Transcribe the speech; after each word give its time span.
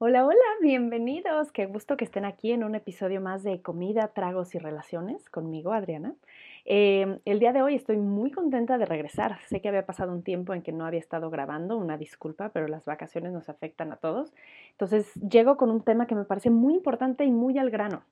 Hola, 0.00 0.24
hola, 0.24 0.38
bienvenidos. 0.60 1.50
Qué 1.50 1.66
gusto 1.66 1.96
que 1.96 2.04
estén 2.04 2.24
aquí 2.24 2.52
en 2.52 2.62
un 2.62 2.76
episodio 2.76 3.20
más 3.20 3.42
de 3.42 3.62
Comida, 3.62 4.12
Tragos 4.14 4.54
y 4.54 4.60
Relaciones 4.60 5.28
conmigo, 5.28 5.72
Adriana. 5.72 6.14
Em, 6.64 7.18
el 7.24 7.40
día 7.40 7.52
de 7.52 7.62
hoy 7.62 7.74
estoy 7.74 7.96
muy 7.96 8.30
contenta 8.30 8.78
de 8.78 8.86
regresar. 8.86 9.40
Sé 9.48 9.60
que 9.60 9.68
había 9.68 9.86
pasado 9.86 10.12
un 10.12 10.22
tiempo 10.22 10.54
en 10.54 10.62
que 10.62 10.70
no 10.70 10.86
había 10.86 11.00
estado 11.00 11.30
grabando, 11.30 11.76
una 11.76 11.98
disculpa, 11.98 12.50
pero 12.50 12.68
las 12.68 12.84
vacaciones 12.84 13.32
nos 13.32 13.48
afectan 13.48 13.90
a 13.90 13.96
todos. 13.96 14.32
Entonces 14.70 15.12
llego 15.14 15.56
con 15.56 15.68
un 15.68 15.82
tema 15.82 16.06
que 16.06 16.14
me 16.14 16.24
parece 16.24 16.50
muy 16.50 16.74
importante 16.74 17.24
y 17.24 17.32
muy 17.32 17.58
al 17.58 17.70
grano, 17.70 18.04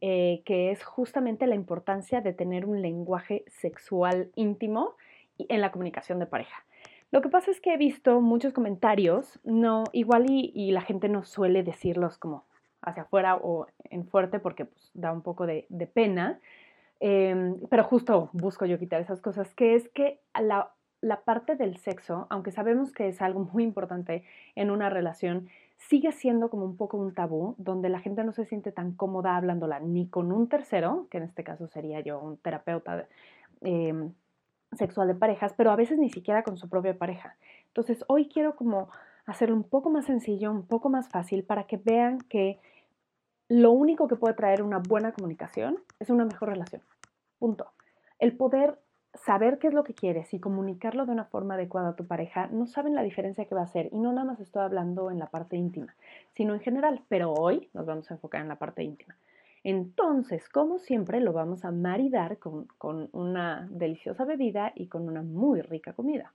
eh, 0.00 0.42
que 0.44 0.70
es 0.70 0.84
justamente 0.84 1.48
la 1.48 1.56
importancia 1.56 2.20
de 2.20 2.34
tener 2.34 2.66
un 2.66 2.80
lenguaje 2.82 3.44
sexual 3.48 4.30
íntimo 4.36 4.94
en 5.38 5.60
la 5.60 5.72
comunicación 5.72 6.20
de 6.20 6.26
pareja. 6.26 6.65
Lo 7.12 7.22
que 7.22 7.28
pasa 7.28 7.50
es 7.50 7.60
que 7.60 7.72
he 7.72 7.76
visto 7.76 8.20
muchos 8.20 8.52
comentarios, 8.52 9.38
no, 9.44 9.84
igual 9.92 10.26
y, 10.28 10.72
la 10.72 10.80
gente 10.80 11.08
no 11.08 11.24
suele 11.24 11.62
decirlos 11.62 12.18
como 12.18 12.44
hacia 12.82 13.04
afuera 13.04 13.36
o 13.36 13.66
en 13.84 14.06
fuerte 14.06 14.38
porque 14.38 14.64
pues, 14.64 14.90
da 14.94 15.12
un 15.12 15.22
poco 15.22 15.46
de, 15.46 15.66
pena, 15.94 16.40
em, 17.00 17.58
pero 17.70 17.84
justo 17.84 18.30
busco 18.32 18.66
yo 18.66 18.78
quitar 18.78 19.00
esas 19.00 19.20
cosas, 19.20 19.54
que 19.54 19.74
es 19.76 19.88
que 19.90 20.20
la, 20.40 20.72
parte 21.24 21.54
del 21.54 21.76
sexo, 21.76 22.26
aunque 22.28 22.50
sabemos 22.50 22.92
que 22.92 23.08
es 23.08 23.22
algo 23.22 23.40
muy 23.52 23.62
importante 23.62 24.24
en 24.56 24.70
una 24.70 24.90
relación, 24.90 25.48
sigue 25.76 26.10
siendo 26.10 26.50
como 26.50 26.64
un 26.64 26.76
poco 26.76 26.96
un 26.96 27.14
tabú, 27.14 27.54
donde 27.58 27.88
la 27.88 28.00
gente 28.00 28.24
no 28.24 28.32
se 28.32 28.44
siente 28.46 28.72
tan 28.72 28.92
cómoda 28.92 29.36
hablándola 29.36 29.78
ni 29.78 30.08
con 30.08 30.32
un 30.32 30.48
tercero, 30.48 31.06
que 31.10 31.18
en 31.18 31.24
este 31.24 31.44
caso 31.44 31.68
sería 31.68 32.00
yo, 32.00 32.18
un 32.18 32.36
terapeuta. 32.38 33.06
Eh, 33.60 34.10
sexual 34.72 35.08
de 35.08 35.14
parejas, 35.14 35.54
pero 35.56 35.70
a 35.70 35.76
veces 35.76 35.98
ni 35.98 36.10
siquiera 36.10 36.42
con 36.42 36.56
su 36.56 36.68
propia 36.68 36.98
pareja. 36.98 37.36
Entonces, 37.68 38.04
hoy 38.08 38.28
quiero 38.28 38.56
como 38.56 38.88
hacerlo 39.26 39.56
un 39.56 39.64
poco 39.64 39.90
más 39.90 40.06
sencillo, 40.06 40.50
un 40.50 40.66
poco 40.66 40.88
más 40.88 41.08
fácil 41.08 41.44
para 41.44 41.64
que 41.64 41.76
vean 41.76 42.18
que 42.18 42.58
lo 43.48 43.70
único 43.72 44.08
que 44.08 44.16
puede 44.16 44.34
traer 44.34 44.62
una 44.62 44.78
buena 44.78 45.12
comunicación 45.12 45.78
es 46.00 46.10
una 46.10 46.24
mejor 46.24 46.48
relación. 46.48 46.82
Punto. 47.38 47.70
El 48.18 48.36
poder 48.36 48.78
saber 49.14 49.58
qué 49.58 49.68
es 49.68 49.74
lo 49.74 49.84
que 49.84 49.94
quieres 49.94 50.32
y 50.34 50.40
comunicarlo 50.40 51.06
de 51.06 51.12
una 51.12 51.24
forma 51.24 51.54
adecuada 51.54 51.90
a 51.90 51.96
tu 51.96 52.06
pareja, 52.06 52.48
no 52.48 52.66
saben 52.66 52.94
la 52.94 53.02
diferencia 53.02 53.44
que 53.44 53.54
va 53.54 53.62
a 53.62 53.64
hacer. 53.64 53.88
Y 53.92 53.98
no 53.98 54.12
nada 54.12 54.26
más 54.26 54.40
estoy 54.40 54.62
hablando 54.62 55.10
en 55.10 55.18
la 55.18 55.26
parte 55.26 55.56
íntima, 55.56 55.94
sino 56.34 56.54
en 56.54 56.60
general. 56.60 57.02
Pero 57.08 57.32
hoy 57.32 57.68
nos 57.72 57.86
vamos 57.86 58.10
a 58.10 58.14
enfocar 58.14 58.40
en 58.42 58.48
la 58.48 58.56
parte 58.56 58.82
íntima. 58.82 59.16
Entonces, 59.68 60.48
como 60.48 60.78
siempre, 60.78 61.20
lo 61.20 61.32
vamos 61.32 61.64
a 61.64 61.72
maridar 61.72 62.38
con, 62.38 62.68
una 63.10 63.66
deliciosa 63.68 64.24
bebida 64.24 64.70
y 64.76 64.86
con 64.86 65.08
una 65.08 65.22
muy 65.22 65.60
rica 65.60 65.92
comida. 65.92 66.32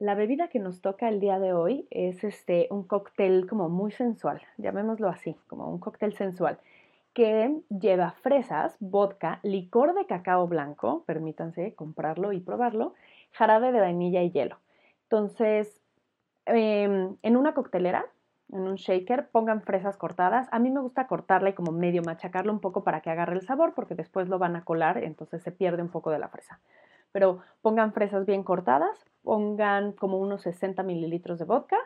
La 0.00 0.16
bebida 0.16 0.48
que 0.48 0.58
nos 0.58 0.80
toca 0.80 1.08
el 1.08 1.20
día 1.20 1.38
de 1.38 1.52
hoy 1.52 1.86
es 1.90 2.24
este, 2.24 2.66
un 2.72 2.82
cóctel 2.82 3.46
como 3.46 3.68
muy 3.68 3.92
sensual, 3.92 4.42
llamémoslo 4.56 5.08
así, 5.08 5.36
como 5.46 5.70
un 5.70 5.78
cóctel 5.78 6.12
sensual, 6.12 6.58
que 7.14 7.56
lleva 7.68 8.10
fresas, 8.20 8.76
vodka, 8.80 9.38
licor 9.44 9.94
de 9.94 10.06
cacao 10.06 10.48
blanco, 10.48 11.04
permítanse 11.06 11.76
comprarlo 11.76 12.32
y 12.32 12.40
probarlo, 12.40 12.94
jarabe 13.30 13.70
de 13.70 13.78
vainilla 13.78 14.24
y 14.24 14.32
hielo. 14.32 14.58
Entonces, 15.04 15.80
em, 16.46 17.14
en 17.22 17.36
una 17.36 17.54
coctelera 17.54 18.06
en 18.50 18.60
un 18.60 18.76
shaker, 18.76 19.28
pongan 19.30 19.62
fresas 19.62 19.96
cortadas. 19.96 20.48
A 20.50 20.58
mí 20.58 20.70
me 20.70 20.80
gusta 20.80 21.06
cortarla 21.06 21.50
y 21.50 21.54
como 21.54 21.72
medio 21.72 22.02
machacarlo 22.02 22.52
un 22.52 22.60
poco 22.60 22.84
para 22.84 23.00
que 23.00 23.10
agarre 23.10 23.34
el 23.34 23.42
sabor, 23.42 23.74
porque 23.74 23.94
después 23.94 24.28
lo 24.28 24.38
van 24.38 24.56
a 24.56 24.64
colar, 24.64 25.02
entonces 25.02 25.42
se 25.42 25.52
pierde 25.52 25.82
un 25.82 25.90
poco 25.90 26.10
de 26.10 26.18
la 26.18 26.28
fresa. 26.28 26.60
Pero 27.12 27.40
pongan 27.62 27.92
fresas 27.92 28.26
bien 28.26 28.42
cortadas, 28.42 29.04
pongan 29.22 29.92
como 29.92 30.18
unos 30.18 30.42
60 30.42 30.82
mililitros 30.82 31.38
de 31.38 31.44
vodka 31.44 31.78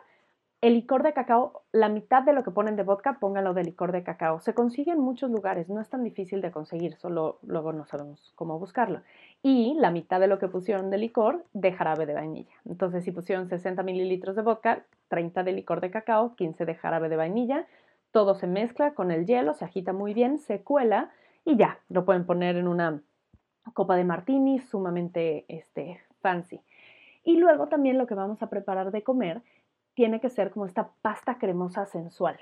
el 0.63 0.75
licor 0.75 1.03
de 1.03 1.11
cacao, 1.11 1.63
la 1.73 1.89
mitad 1.89 2.23
de 2.23 2.31
lo 2.31 2.45
que 2.45 2.51
ponen 2.51 2.77
de 2.77 2.83
vodka, 2.83 3.19
pónganlo 3.19 3.53
de 3.53 3.65
licor 3.65 3.91
de 3.91 4.01
cacao. 4.01 4.39
Se 4.39 4.53
consigue 4.53 4.93
en 4.93 4.99
muchos 5.01 5.29
lugares, 5.29 5.67
no 5.67 5.81
es 5.81 5.89
tan 5.89 6.05
difícil 6.05 6.39
de 6.39 6.51
conseguir, 6.51 6.95
solo 6.95 7.37
luego 7.41 7.73
no 7.73 7.83
sabemos 7.83 8.31
cómo 8.35 8.57
buscarlo. 8.59 9.01
Y 9.41 9.73
la 9.77 9.91
mitad 9.91 10.21
de 10.21 10.27
lo 10.27 10.39
que 10.39 10.47
pusieron 10.47 10.89
de 10.89 10.99
licor, 10.99 11.43
de 11.51 11.73
jarabe 11.73 12.05
de 12.05 12.13
vainilla. 12.13 12.55
Entonces, 12.63 13.03
si 13.03 13.11
pusieron 13.11 13.49
60 13.49 13.83
mililitros 13.83 14.37
de 14.37 14.41
vodka, 14.41 14.85
30 15.09 15.43
de 15.43 15.51
licor 15.51 15.81
de 15.81 15.91
cacao, 15.91 16.33
15 16.37 16.63
de 16.63 16.75
jarabe 16.75 17.09
de 17.09 17.17
vainilla, 17.17 17.67
todo 18.13 18.33
se 18.33 18.47
mezcla 18.47 18.93
con 18.93 19.11
el 19.11 19.25
hielo, 19.25 19.55
se 19.55 19.65
agita 19.65 19.91
muy 19.91 20.13
bien, 20.13 20.39
se 20.39 20.61
cuela 20.61 21.11
y 21.43 21.57
ya, 21.57 21.79
lo 21.89 22.05
pueden 22.05 22.25
poner 22.25 22.55
en 22.55 22.69
una 22.69 23.01
copa 23.73 23.97
de 23.97 24.05
martini 24.05 24.59
sumamente 24.59 25.43
este, 25.49 25.99
fancy. 26.21 26.61
Y 27.25 27.35
luego 27.35 27.67
también 27.67 27.97
lo 27.97 28.07
que 28.07 28.15
vamos 28.15 28.41
a 28.41 28.49
preparar 28.49 28.91
de 28.91 29.03
comer 29.03 29.41
tiene 29.93 30.19
que 30.19 30.29
ser 30.29 30.51
como 30.51 30.65
esta 30.65 30.89
pasta 31.01 31.37
cremosa 31.37 31.85
sensual. 31.85 32.37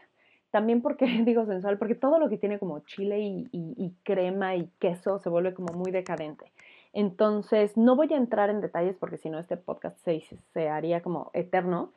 También 0.51 0.81
porque 0.81 1.06
digo 1.25 1.45
sensual, 1.45 1.78
porque 1.78 1.95
todo 1.95 2.19
lo 2.19 2.29
que 2.29 2.38
tiene 2.38 2.59
como 2.59 2.79
chile 2.79 3.19
y, 3.19 3.95
crema 4.03 4.56
y 4.56 4.69
queso 4.79 5.19
se 5.19 5.29
vuelve 5.29 5.53
como 5.53 5.73
muy 5.73 5.91
decadente. 5.91 6.51
Entonces, 6.94 7.78
no 7.78 7.95
voy 7.95 8.13
a 8.13 8.17
entrar 8.17 8.50
en 8.50 8.59
detalles 8.59 8.97
porque 8.97 9.17
si 9.17 9.29
no 9.29 9.40
este 9.40 9.56
podcast 9.56 9.97
se, 10.03 10.69
haría 10.69 11.01
como 11.01 11.31
eterno, 11.34 11.91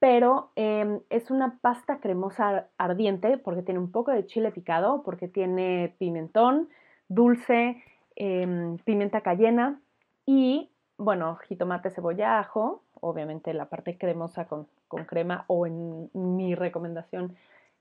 pero 0.00 0.50
em, 0.56 1.00
es 1.08 1.30
una 1.30 1.58
pasta 1.60 2.00
cremosa 2.00 2.66
ardiente 2.76 3.38
porque 3.38 3.62
tiene 3.62 3.78
un 3.78 3.92
poco 3.92 4.10
de 4.10 4.26
chile 4.26 4.50
picado, 4.50 5.02
porque 5.04 5.28
tiene 5.28 5.94
pimentón, 5.98 6.68
dulce, 7.08 7.82
em, 8.16 8.78
pimienta 8.78 9.20
cayena 9.20 9.80
y, 10.26 10.70
bueno, 10.96 11.36
jitomate, 11.36 11.90
cebolla, 11.90 12.40
ajo, 12.40 12.82
obviamente 13.00 13.54
la 13.54 13.66
parte 13.66 13.98
cremosa 13.98 14.46
con, 14.46 14.66
con 14.90 15.04
crema 15.04 15.44
o 15.46 15.66
en 15.66 16.10
mi 16.12 16.54
recomendación 16.54 17.36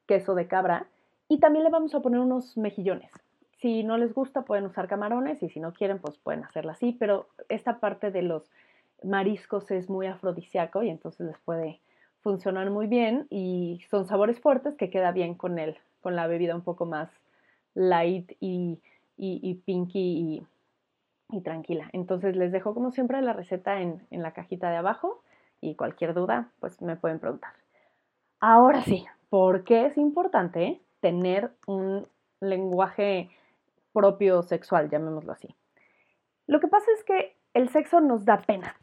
queso 0.05 0.35
de 0.35 0.47
cabra. 0.47 0.85
Y 1.27 1.39
también 1.39 1.65
le 1.65 1.71
vamos 1.71 1.93
a 1.93 1.99
poner 1.99 2.19
unos 2.21 2.55
mejillones. 2.55 3.11
Si 3.57 3.83
no 3.83 3.97
les 3.97 4.13
gusta 4.13 4.43
pueden 4.43 4.65
usar 4.65 4.87
camarones 4.87 5.43
y 5.43 5.49
si 5.49 5.59
no 5.59 5.73
quieren 5.73 5.99
pues 5.99 6.17
pueden 6.17 6.45
hacerla 6.45 6.73
así, 6.73 6.95
pero 6.97 7.27
esta 7.49 7.79
parte 7.79 8.11
de 8.11 8.21
los 8.21 8.49
mariscos 9.03 9.69
es 9.71 9.89
muy 9.89 10.07
afrodisíaco 10.07 10.83
y 10.83 10.89
entonces 10.89 11.27
les 11.27 11.37
puede 11.39 11.81
funcionar 12.21 12.69
muy 12.69 12.87
bien 12.87 13.27
y 13.29 13.81
son 13.89 14.05
sabores 14.05 14.39
fuertes 14.39 14.75
que 14.75 14.89
queda 14.89 15.11
bien 15.11 15.33
con 15.33 15.57
el, 15.57 15.77
con 16.01 16.15
la 16.15 16.27
bebida 16.27 16.55
un 16.55 16.61
poco 16.61 16.85
más 16.85 17.09
light 17.73 18.31
y, 18.39 18.79
y, 19.17 19.55
pinky 19.65 20.45
y, 21.31 21.41
tranquila. 21.41 21.89
Entonces 21.93 22.35
les 22.35 22.51
dejo 22.51 22.73
como 22.73 22.91
siempre 22.91 23.21
la 23.21 23.33
receta 23.33 23.81
en, 23.81 24.05
en 24.11 24.21
la 24.21 24.31
cajita 24.31 24.69
de 24.69 24.77
abajo 24.77 25.23
y 25.61 25.75
cualquier 25.75 26.13
duda, 26.13 26.49
pues 26.59 26.81
me 26.81 26.95
pueden 26.95 27.19
preguntar. 27.19 27.53
Ahora 28.39 28.81
sí, 28.83 29.05
¿por 29.29 29.63
qué 29.63 29.85
es 29.85 29.97
importante 29.97 30.81
tener 31.01 31.51
un 31.67 32.07
lenguaje 32.39 33.29
propio 33.93 34.43
sexual, 34.43 34.89
llamémoslo 34.89 35.33
así? 35.33 35.55
Lo 36.47 36.59
que 36.59 36.67
pasa 36.67 36.87
es 36.97 37.03
que 37.03 37.35
el 37.53 37.69
sexo 37.69 37.99
nos 37.99 38.25
da 38.25 38.41
pena, 38.41 38.75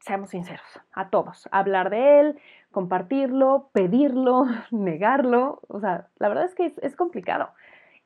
seamos 0.00 0.30
sinceros, 0.30 0.80
a 0.92 1.08
todos. 1.08 1.48
Hablar 1.52 1.90
de 1.90 2.20
él, 2.20 2.40
compartirlo, 2.70 3.70
pedirlo, 3.72 4.44
negarlo, 4.70 5.60
o 5.68 5.80
sea, 5.80 6.08
la 6.18 6.28
verdad 6.28 6.44
es 6.44 6.54
que 6.54 6.74
es, 6.82 6.96
complicado. 6.96 7.50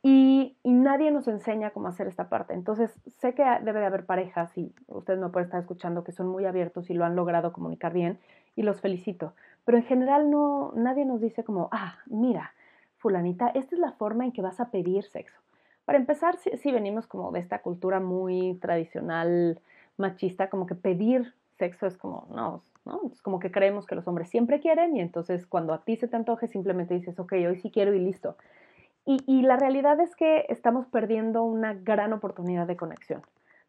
Y, 0.02 0.56
nadie 0.64 1.10
nos 1.10 1.28
enseña 1.28 1.70
cómo 1.70 1.88
hacer 1.88 2.06
esta 2.06 2.28
parte. 2.28 2.54
Entonces, 2.54 2.90
sé 3.18 3.34
que 3.34 3.44
debe 3.62 3.80
de 3.80 3.86
haber 3.86 4.06
parejas 4.06 4.56
y 4.56 4.72
ustedes 4.86 5.18
me 5.20 5.28
pueden 5.28 5.46
estar 5.46 5.60
escuchando 5.60 6.04
que 6.04 6.12
son 6.12 6.28
muy 6.28 6.46
abiertos 6.46 6.88
y 6.90 6.94
lo 6.94 7.04
han 7.04 7.16
logrado 7.16 7.52
comunicar 7.52 7.92
bien 7.92 8.18
y 8.56 8.62
los 8.62 8.80
felicito. 8.80 9.34
Pero 9.64 9.78
en 9.78 9.84
general 9.84 10.30
no, 10.30 10.72
nadie 10.74 11.04
nos 11.04 11.20
dice 11.20 11.44
como, 11.44 11.68
ah, 11.70 11.98
mira, 12.06 12.54
fulanita, 12.96 13.48
esta 13.48 13.74
es 13.74 13.80
la 13.80 13.92
forma 13.92 14.24
en 14.24 14.32
que 14.32 14.42
vas 14.42 14.58
a 14.60 14.70
pedir 14.70 15.04
sexo. 15.04 15.38
Para 15.84 15.98
empezar, 15.98 16.36
si, 16.36 16.72
venimos 16.72 17.06
como 17.06 17.32
de 17.32 17.40
esta 17.40 17.60
cultura 17.60 18.00
muy 18.00 18.54
tradicional, 18.60 19.60
machista, 19.96 20.48
como 20.48 20.66
que 20.66 20.74
pedir 20.74 21.34
sexo 21.58 21.86
es 21.86 21.96
como, 21.98 22.26
no, 22.30 22.62
¿no? 22.84 23.10
Es 23.12 23.20
como 23.20 23.38
que 23.38 23.50
creemos 23.50 23.86
que 23.86 23.94
los 23.94 24.06
hombres 24.06 24.30
siempre 24.30 24.60
quieren 24.60 24.96
y 24.96 25.00
entonces 25.00 25.46
cuando 25.46 25.74
a 25.74 25.82
ti 25.82 25.96
se 25.96 26.08
te 26.08 26.16
antoje 26.16 26.48
simplemente 26.48 26.94
dices, 26.94 27.18
ok, 27.18 27.32
hoy 27.32 27.56
sí 27.56 27.70
quiero 27.70 27.92
y 27.92 27.98
listo. 27.98 28.36
Y, 29.06 29.42
la 29.42 29.56
realidad 29.56 29.98
es 29.98 30.14
que 30.14 30.46
estamos 30.48 30.86
perdiendo 30.86 31.42
una 31.42 31.74
gran 31.74 32.12
oportunidad 32.12 32.66
de 32.66 32.76
conexión. 32.76 33.22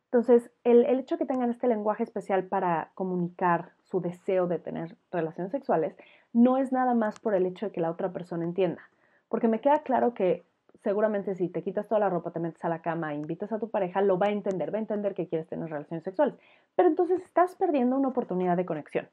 Entonces, 0.06 0.52
el, 0.64 0.86
hecho 0.86 1.16
de 1.16 1.20
que 1.20 1.26
tengan 1.26 1.50
este 1.50 1.68
lenguaje 1.68 2.04
especial 2.04 2.44
para 2.44 2.92
comunicar 2.96 3.72
su 3.80 4.02
deseo 4.02 4.46
de 4.46 4.60
tener 4.60 4.98
relaciones 5.10 5.52
sexuales 5.52 5.96
no 6.34 6.58
es 6.58 6.72
nada 6.72 6.94
más 6.94 7.20
por 7.20 7.34
el 7.34 7.46
hecho 7.46 7.68
de 7.68 7.72
que 7.72 7.82
la 7.82 7.90
otra 7.90 8.12
persona 8.12 8.44
entienda. 8.44 8.82
Porque 9.30 9.48
me 9.48 9.62
queda 9.62 9.80
claro 9.84 10.14
que 10.14 10.44
seguramente 10.84 11.36
si 11.36 11.48
te 11.48 11.64
quitas 11.64 11.88
toda 11.88 12.00
la 12.00 12.10
ropa, 12.10 12.32
te 12.32 12.40
metes 12.40 12.64
a 12.66 12.70
la 12.70 12.82
cama, 12.82 13.14
e 13.14 13.18
invitas 13.18 13.52
a 13.52 13.60
tu 13.60 13.70
pareja, 13.70 14.02
lo 14.02 14.20
va 14.20 14.28
a 14.28 14.32
entender, 14.32 14.74
va 14.74 14.78
a 14.78 14.82
entender 14.82 15.14
que 15.14 15.28
quieres 15.28 15.48
tener 15.48 15.70
relaciones 15.70 16.04
sexuales. 16.04 16.36
Pero 16.76 16.90
entonces 16.90 17.22
estás 17.22 17.56
perdiendo 17.56 17.96
una 17.96 18.10
oportunidad 18.10 18.58
de 18.58 18.66
conexión, 18.66 19.08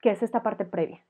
que 0.00 0.10
es 0.10 0.22
esta 0.22 0.42
parte 0.42 0.64
previa. 0.64 1.00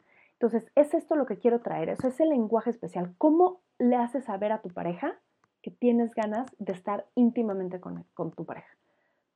Entonces, 0.41 0.73
es 0.75 0.95
esto 0.95 1.17
lo 1.17 1.27
que 1.27 1.37
quiero 1.37 1.61
traer, 1.61 1.91
eso 1.91 2.09
es 2.09 2.19
el 2.19 2.31
lenguaje 2.31 2.71
especial. 2.71 3.13
¿Cómo 3.19 3.61
le 3.79 3.97
haces 3.97 4.25
saber 4.25 4.53
a 4.53 4.63
tu 4.63 4.71
pareja 4.71 5.19
que 5.61 5.71
tienes 5.71 6.15
ganas 6.15 6.47
de 6.59 6.73
estar 6.73 7.05
íntimamente 7.15 7.79
con, 7.79 8.07
tu 8.15 8.47
pareja? 8.47 8.75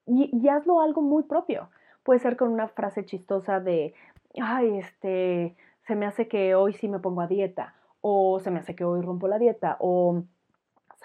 Y, 0.06 0.48
hazlo 0.48 0.80
algo 0.80 1.02
muy 1.02 1.24
propio. 1.24 1.68
Puede 2.04 2.20
ser 2.20 2.38
con 2.38 2.48
una 2.48 2.68
frase 2.68 3.04
chistosa 3.04 3.60
de, 3.60 3.92
ay, 4.40 4.78
este, 4.78 5.56
se 5.86 5.94
me 5.94 6.06
hace 6.06 6.26
que 6.26 6.54
hoy 6.54 6.72
sí 6.72 6.88
me 6.88 7.00
pongo 7.00 7.20
a 7.20 7.26
dieta. 7.26 7.74
o 8.00 8.40
se 8.40 8.50
me 8.50 8.60
hace 8.60 8.74
que 8.74 8.84
hoy 8.84 9.02
rompo 9.02 9.28
la 9.28 9.38
dieta, 9.38 9.76
o 9.80 10.22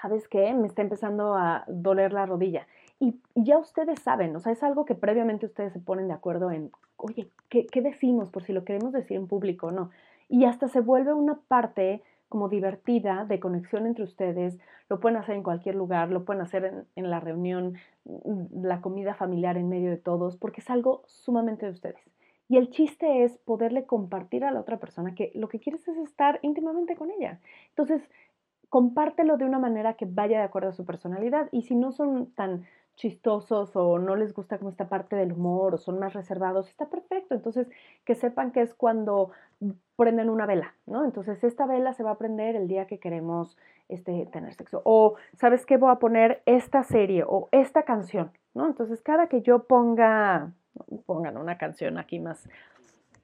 ¿sabes 0.01 0.30
qué? 0.30 0.54
Me 0.54 0.68
está 0.68 0.81
empezando 0.81 1.34
a 1.36 1.66
doler 1.68 2.13
la 2.13 2.25
rodilla. 2.25 2.68
Y, 3.01 3.22
ya 3.36 3.57
ustedes 3.57 4.00
saben, 4.00 4.34
o 4.36 4.40
sea, 4.40 4.54
es 4.54 4.63
algo 4.63 4.86
que 4.86 4.96
previamente 4.96 5.46
ustedes 5.46 5.74
se 5.74 5.80
ponen 5.80 6.07
de 6.07 6.13
acuerdo 6.13 6.51
en, 6.51 6.72
oye, 7.00 7.30
¿qué, 7.50 7.66
¿qué, 7.66 7.81
decimos? 7.81 8.30
Por 8.30 8.44
si 8.44 8.54
lo 8.54 8.63
queremos 8.63 8.94
decir 8.94 9.18
en 9.18 9.28
público 9.28 9.68
o 9.68 9.72
no. 9.72 9.90
Y 10.28 10.46
hasta 10.46 10.68
se 10.68 10.81
vuelve 10.81 11.13
una 11.13 11.40
parte 11.48 12.01
como 12.28 12.48
divertida 12.48 13.25
de 13.25 13.40
conexión 13.40 13.88
entre 13.88 14.04
ustedes. 14.04 14.60
Lo 14.90 15.00
pueden 15.00 15.18
hacer 15.18 15.36
en 15.36 15.44
cualquier 15.44 15.75
lugar, 15.75 16.12
lo 16.12 16.25
pueden 16.25 16.42
hacer 16.42 16.66
en, 16.66 16.86
en 16.96 17.10
la 17.10 17.19
reunión, 17.19 17.78
mm, 18.06 18.63
la 18.63 18.81
comida 18.81 19.16
familiar 19.16 19.57
en 19.57 19.69
medio 19.69 19.90
de 19.90 19.98
todos, 19.98 20.38
porque 20.38 20.62
es 20.62 20.69
algo 20.69 21.04
sumamente 21.07 21.66
de 21.66 21.72
ustedes. 21.72 22.01
Y 22.48 22.57
el 22.57 22.72
chiste 22.72 23.24
es 23.24 23.38
poderle 23.40 23.86
compartir 23.86 24.44
a 24.44 24.51
la 24.51 24.60
otra 24.60 24.78
persona 24.78 25.13
que 25.13 25.31
lo 25.36 25.50
que 25.50 25.60
quieres 25.60 25.88
es 25.88 25.98
estar 25.98 26.40
íntimamente 26.42 26.96
con 26.96 27.12
ella. 27.12 27.40
Entonces, 27.69 28.01
compártelo 28.69 29.38
de 29.38 29.46
una 29.46 29.60
manera 29.60 29.94
que 29.94 30.06
vaya 30.06 30.40
de 30.40 30.46
acuerdo 30.46 30.69
a 30.69 30.74
su 30.74 30.86
personalidad. 30.86 31.50
Y 31.51 31.63
si 31.63 31.75
no 31.75 31.92
son 31.92 32.31
tan 32.34 32.66
chistosos 33.00 33.75
o 33.75 33.98
no 33.98 34.16
les 34.16 34.34
gusta 34.34 34.57
como 34.57 34.69
esta 34.69 34.90
parte 34.90 35.16
del 35.16 35.31
humor 35.31 35.74
o 35.74 35.78
son 35.78 36.00
más 36.00 36.13
reservados, 36.13 36.68
está 36.68 36.90
perfecto. 36.90 37.34
Entonces, 37.34 37.68
que 38.06 38.13
sepan 38.13 38.51
que 38.51 38.62
es 38.62 38.74
cuando 38.74 39.31
prenden 39.96 40.30
una 40.30 40.46
vela, 40.46 40.75
¿no? 40.86 41.06
Entonces, 41.06 41.44
esta 41.44 41.66
vela 41.66 41.94
se 41.94 42.04
va 42.04 42.12
a 42.12 42.18
prender 42.18 42.56
el 42.56 42.68
día 42.68 42.88
que 42.88 43.00
queremos 43.00 43.57
este, 43.88 44.25
tener 44.28 44.54
sexo. 44.54 44.81
O, 44.84 45.16
¿sabes 45.38 45.66
qué? 45.66 45.78
Voy 45.78 45.92
a 45.92 45.96
poner 45.96 46.42
esta 46.46 46.84
serie 46.84 47.24
o 47.25 47.48
esta 47.51 47.84
canción, 47.84 48.31
¿no? 48.54 48.68
Entonces, 48.68 49.01
cada 49.01 49.28
que 49.28 49.42
yo 49.42 49.63
ponga 49.63 50.51
pongan 51.06 51.38
una 51.38 51.57
canción 51.57 51.98
aquí 51.98 52.19
más, 52.19 52.48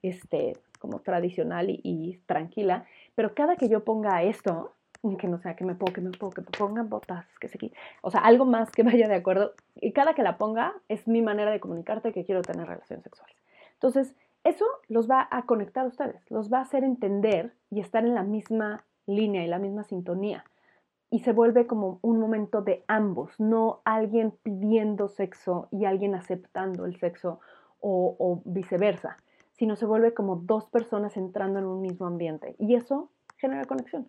este, 0.02 0.54
como 0.78 1.00
tradicional 1.00 1.66
y, 1.70 2.20
tranquila, 2.26 2.86
pero 3.14 3.34
cada 3.34 3.56
que 3.56 3.68
yo 3.68 3.84
ponga 3.84 4.22
esto, 4.22 4.72
que 5.16 5.28
no 5.28 5.38
sea 5.38 5.54
que 5.54 5.64
me 5.64 5.74
ponga, 5.74 5.92
que 5.92 6.00
me 6.00 6.10
que 6.10 6.42
pongan 6.58 6.88
botas, 6.88 7.26
que 7.38 7.48
se 7.48 7.58
o 8.02 8.10
sea, 8.10 8.20
algo 8.22 8.44
más 8.44 8.70
que 8.72 8.82
vaya 8.82 9.06
de 9.08 9.14
acuerdo, 9.14 9.52
y 9.76 9.92
cada 9.92 10.14
que 10.14 10.22
la 10.22 10.38
ponga 10.38 10.74
es 10.88 11.06
mi 11.06 11.22
manera 11.22 11.50
de 11.50 11.60
comunicarte 11.60 12.12
que 12.12 12.24
quiero 12.24 12.42
tener 12.42 12.66
relaciones 12.66 13.04
sexuales. 13.04 13.36
Entonces, 13.74 14.14
eso 14.42 14.66
los 14.88 15.08
va 15.08 15.28
a 15.30 15.46
conectar 15.46 15.84
a 15.84 15.88
ustedes, 15.88 16.28
los 16.30 16.52
va 16.52 16.58
a 16.58 16.62
hacer 16.62 16.82
entender 16.82 17.52
y 17.70 17.80
estar 17.80 18.04
en 18.04 18.14
la 18.14 18.22
misma 18.22 18.84
línea 19.06 19.44
y 19.44 19.48
la 19.48 19.58
misma 19.58 19.84
sintonía 19.84 20.44
y 21.10 21.20
se 21.20 21.32
vuelve 21.32 21.66
como 21.66 21.98
un 22.02 22.18
momento 22.18 22.62
de 22.62 22.84
ambos, 22.88 23.38
no 23.38 23.80
alguien 23.84 24.32
pidiendo 24.42 25.08
sexo 25.08 25.68
y 25.70 25.84
alguien 25.84 26.14
aceptando 26.14 26.84
el 26.84 26.98
sexo 26.98 27.40
o, 27.80 28.42
viceversa, 28.44 29.18
sino 29.52 29.76
se 29.76 29.86
vuelve 29.86 30.12
como 30.12 30.36
dos 30.36 30.66
personas 30.66 31.16
entrando 31.16 31.60
en 31.60 31.66
un 31.66 31.80
mismo 31.80 32.06
ambiente 32.06 32.56
y 32.58 32.74
eso 32.74 33.10
genera 33.36 33.64
conexión. 33.64 34.06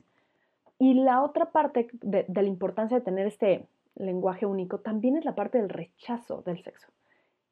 Y 0.80 0.94
la 0.94 1.24
otra 1.24 1.52
parte 1.52 1.88
de, 1.94 2.26
la 2.34 2.44
importancia 2.44 3.00
de 3.00 3.04
tener 3.04 3.28
este 3.28 3.68
lenguaje 3.96 4.46
único 4.46 4.80
también 4.80 5.18
es 5.18 5.26
la 5.26 5.36
parte 5.36 5.58
del 5.58 5.70
rechazo 5.70 6.44
del 6.44 6.64
sexo. 6.64 6.88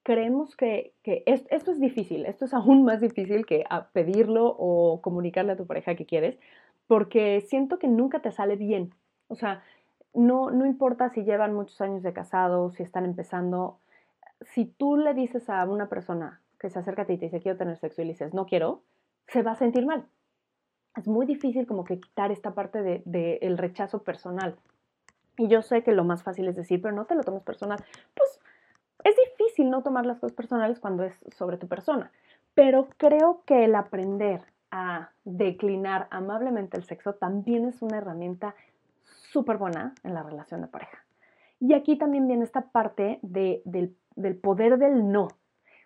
Creemos 0.03 0.55
que, 0.55 0.93
esto 1.03 1.71
es 1.71 1.79
difícil, 1.79 2.25
esto 2.25 2.45
es 2.45 2.53
aún 2.53 2.83
más 2.83 3.01
difícil 3.01 3.45
que 3.45 3.65
pedirlo 3.93 4.55
o 4.57 5.01
comunicarle 5.01 5.53
a 5.53 5.57
tu 5.57 5.65
pareja 5.65 5.95
que 5.95 6.05
quieres, 6.05 6.37
porque 6.85 7.41
siento 7.41 7.79
que 7.79 7.87
nunca 7.87 8.19
te 8.19 8.31
sale 8.31 8.55
bien 8.55 8.93
o 9.27 9.35
sea, 9.35 9.63
no, 10.13 10.51
no 10.51 10.65
importa 10.65 11.09
si 11.09 11.23
llevan 11.23 11.53
muchos 11.53 11.79
años 11.81 12.03
de 12.03 12.13
casado, 12.13 12.71
si 12.71 12.83
están 12.83 13.05
empezando, 13.05 13.79
si 14.41 14.65
tú 14.65 14.97
le 14.97 15.13
dices 15.13 15.49
a 15.49 15.63
una 15.65 15.89
persona 15.89 16.41
que 16.59 16.69
se 16.69 16.79
acerca 16.79 17.03
a 17.03 17.05
ti 17.05 17.13
y 17.13 17.17
te 17.17 17.25
dice 17.25 17.41
quiero 17.41 17.57
tener 17.57 17.77
sexo 17.77 18.01
y 18.01 18.05
le 18.05 18.13
dices 18.13 18.33
no 18.33 18.45
quiero, 18.45 18.83
se 19.27 19.41
va 19.41 19.51
a 19.51 19.55
sentir 19.55 19.85
mal. 19.85 20.05
Es 20.95 21.07
muy 21.07 21.25
difícil 21.25 21.67
como 21.67 21.83
que 21.83 21.99
quitar 21.99 22.31
esta 22.31 22.51
parte 22.51 22.81
del 22.81 23.01
de, 23.05 23.39
el 23.41 23.57
rechazo 23.57 24.03
personal. 24.03 24.55
Y 25.37 25.47
yo 25.47 25.61
sé 25.61 25.83
que 25.83 25.91
lo 25.91 26.03
más 26.03 26.23
fácil 26.23 26.47
es 26.47 26.55
decir, 26.55 26.81
pero 26.81 26.95
no 26.95 27.05
te 27.05 27.15
lo 27.15 27.23
tomes 27.23 27.43
personal. 27.43 27.83
Pues 28.15 28.39
es 29.03 29.15
difícil 29.15 29.69
no 29.69 29.83
tomar 29.83 30.05
las 30.05 30.19
cosas 30.19 30.35
personales 30.35 30.79
cuando 30.79 31.03
es 31.03 31.19
sobre 31.35 31.57
tu 31.57 31.67
persona. 31.67 32.11
Pero 32.53 32.87
creo 32.97 33.43
que 33.45 33.65
el 33.65 33.75
aprender 33.75 34.41
a 34.71 35.11
declinar 35.25 36.07
amablemente 36.09 36.77
el 36.77 36.83
sexo 36.83 37.13
también 37.13 37.65
es 37.65 37.81
una 37.81 37.97
herramienta 37.97 38.55
súper 39.03 39.57
buena 39.57 39.93
en 40.03 40.13
la 40.13 40.23
relación 40.23 40.61
de 40.61 40.67
pareja. 40.67 41.05
Y 41.59 41.73
aquí 41.73 41.97
también 41.97 42.27
viene 42.27 42.43
esta 42.43 42.61
parte 42.71 43.19
del, 43.21 43.61
del 44.15 44.35
poder 44.37 44.77
del 44.77 45.11
no. 45.11 45.27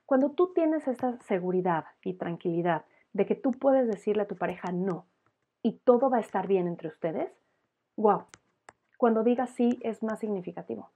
Cuando 0.06 0.32
tú 0.32 0.54
tienes 0.54 0.88
esta 0.88 1.18
seguridad 1.20 1.86
y 2.04 2.14
tranquilidad 2.14 2.86
de 3.14 3.26
que 3.26 3.36
tú 3.36 3.52
puedes 3.52 3.88
decirle 3.88 4.24
a 4.24 4.28
tu 4.28 4.36
pareja 4.36 4.72
no 4.72 5.06
y 5.62 5.74
todo 5.84 6.10
va 6.10 6.18
a 6.18 6.22
estar 6.22 6.48
bien 6.48 6.68
entre 6.68 6.88
ustedes, 6.88 7.32
wow, 7.98 8.24
cuando 8.98 9.24
digas 9.24 9.50
sí 9.52 9.80
es 9.82 10.04
más 10.04 10.20
significativo. 10.20 10.90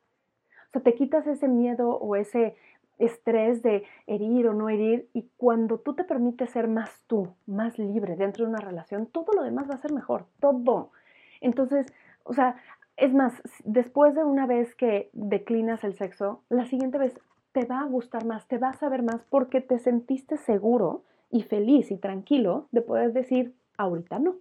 O 0.67 0.71
sea, 0.71 0.81
te 0.81 0.95
quitas 0.95 1.27
ese 1.27 1.47
miedo 1.47 1.89
o 1.89 2.15
ese 2.15 2.55
estrés 2.99 3.61
de 3.63 3.83
herir 4.07 4.47
o 4.47 4.53
no 4.53 4.69
herir 4.69 5.09
y 5.13 5.29
cuando 5.37 5.79
tú 5.79 5.93
te 5.93 6.03
permites 6.03 6.51
ser 6.51 6.67
más 6.67 7.03
tú, 7.07 7.33
más 7.45 7.77
libre 7.77 8.15
dentro 8.15 8.45
de 8.45 8.51
una 8.51 8.61
relación, 8.61 9.07
todo 9.07 9.33
lo 9.33 9.43
demás 9.43 9.69
va 9.69 9.75
a 9.75 9.79
ser 9.79 9.91
mejor, 9.91 10.25
todo. 10.39 10.91
Entonces, 11.41 11.87
o 12.23 12.33
sea, 12.33 12.55
es 12.95 13.13
más, 13.13 13.41
después 13.65 14.15
de 14.15 14.23
una 14.23 14.45
vez 14.45 14.75
que 14.75 15.09
declinas 15.13 15.83
el 15.83 15.95
sexo, 15.95 16.43
la 16.49 16.65
siguiente 16.65 16.97
vez 16.97 17.19
te 17.51 17.65
va 17.65 17.81
a 17.81 17.85
gustar 17.85 18.25
más, 18.25 18.47
te 18.47 18.57
va 18.57 18.69
a 18.69 18.73
saber 18.73 19.03
más 19.03 19.23
porque 19.29 19.61
te 19.61 19.79
sentiste 19.79 20.37
seguro 20.37 21.03
y 21.33 21.41
feliz 21.41 21.89
y 21.89 21.97
tranquilo 21.97 22.67
de 22.71 22.83
poder 22.83 23.11
decir, 23.11 23.55
ahorita 23.77 24.19
no. 24.19 24.35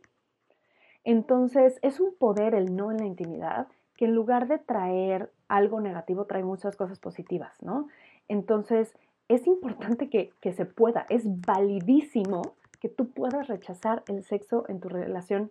Entonces, 1.05 1.79
es 1.81 1.99
un 1.99 2.15
poder 2.15 2.55
el 2.55 2.77
no 2.77 2.91
en 2.91 2.99
la 2.99 3.07
intimidad 3.07 3.67
que 3.97 4.05
en 4.05 4.15
lugar 4.15 4.47
de 4.47 4.59
traer 4.59 5.33
algo 5.49 5.81
negativo, 5.81 6.27
trae 6.27 6.45
muchas 6.45 6.77
cosas 6.77 7.01
positivas, 7.01 7.61
¿no? 7.63 7.89
Entonces, 8.29 8.95
es 9.29 9.47
importante 9.47 10.11
que, 10.11 10.33
que 10.43 10.53
se 10.53 10.67
pueda, 10.67 11.07
es 11.09 11.23
validísimo 11.25 12.43
que 12.79 12.91
tú 12.91 13.11
puedas 13.11 13.49
rechazar 13.49 14.03
el 14.07 14.23
sexo 14.23 14.67
en 14.69 14.81
tu 14.81 14.91
relación 14.91 15.51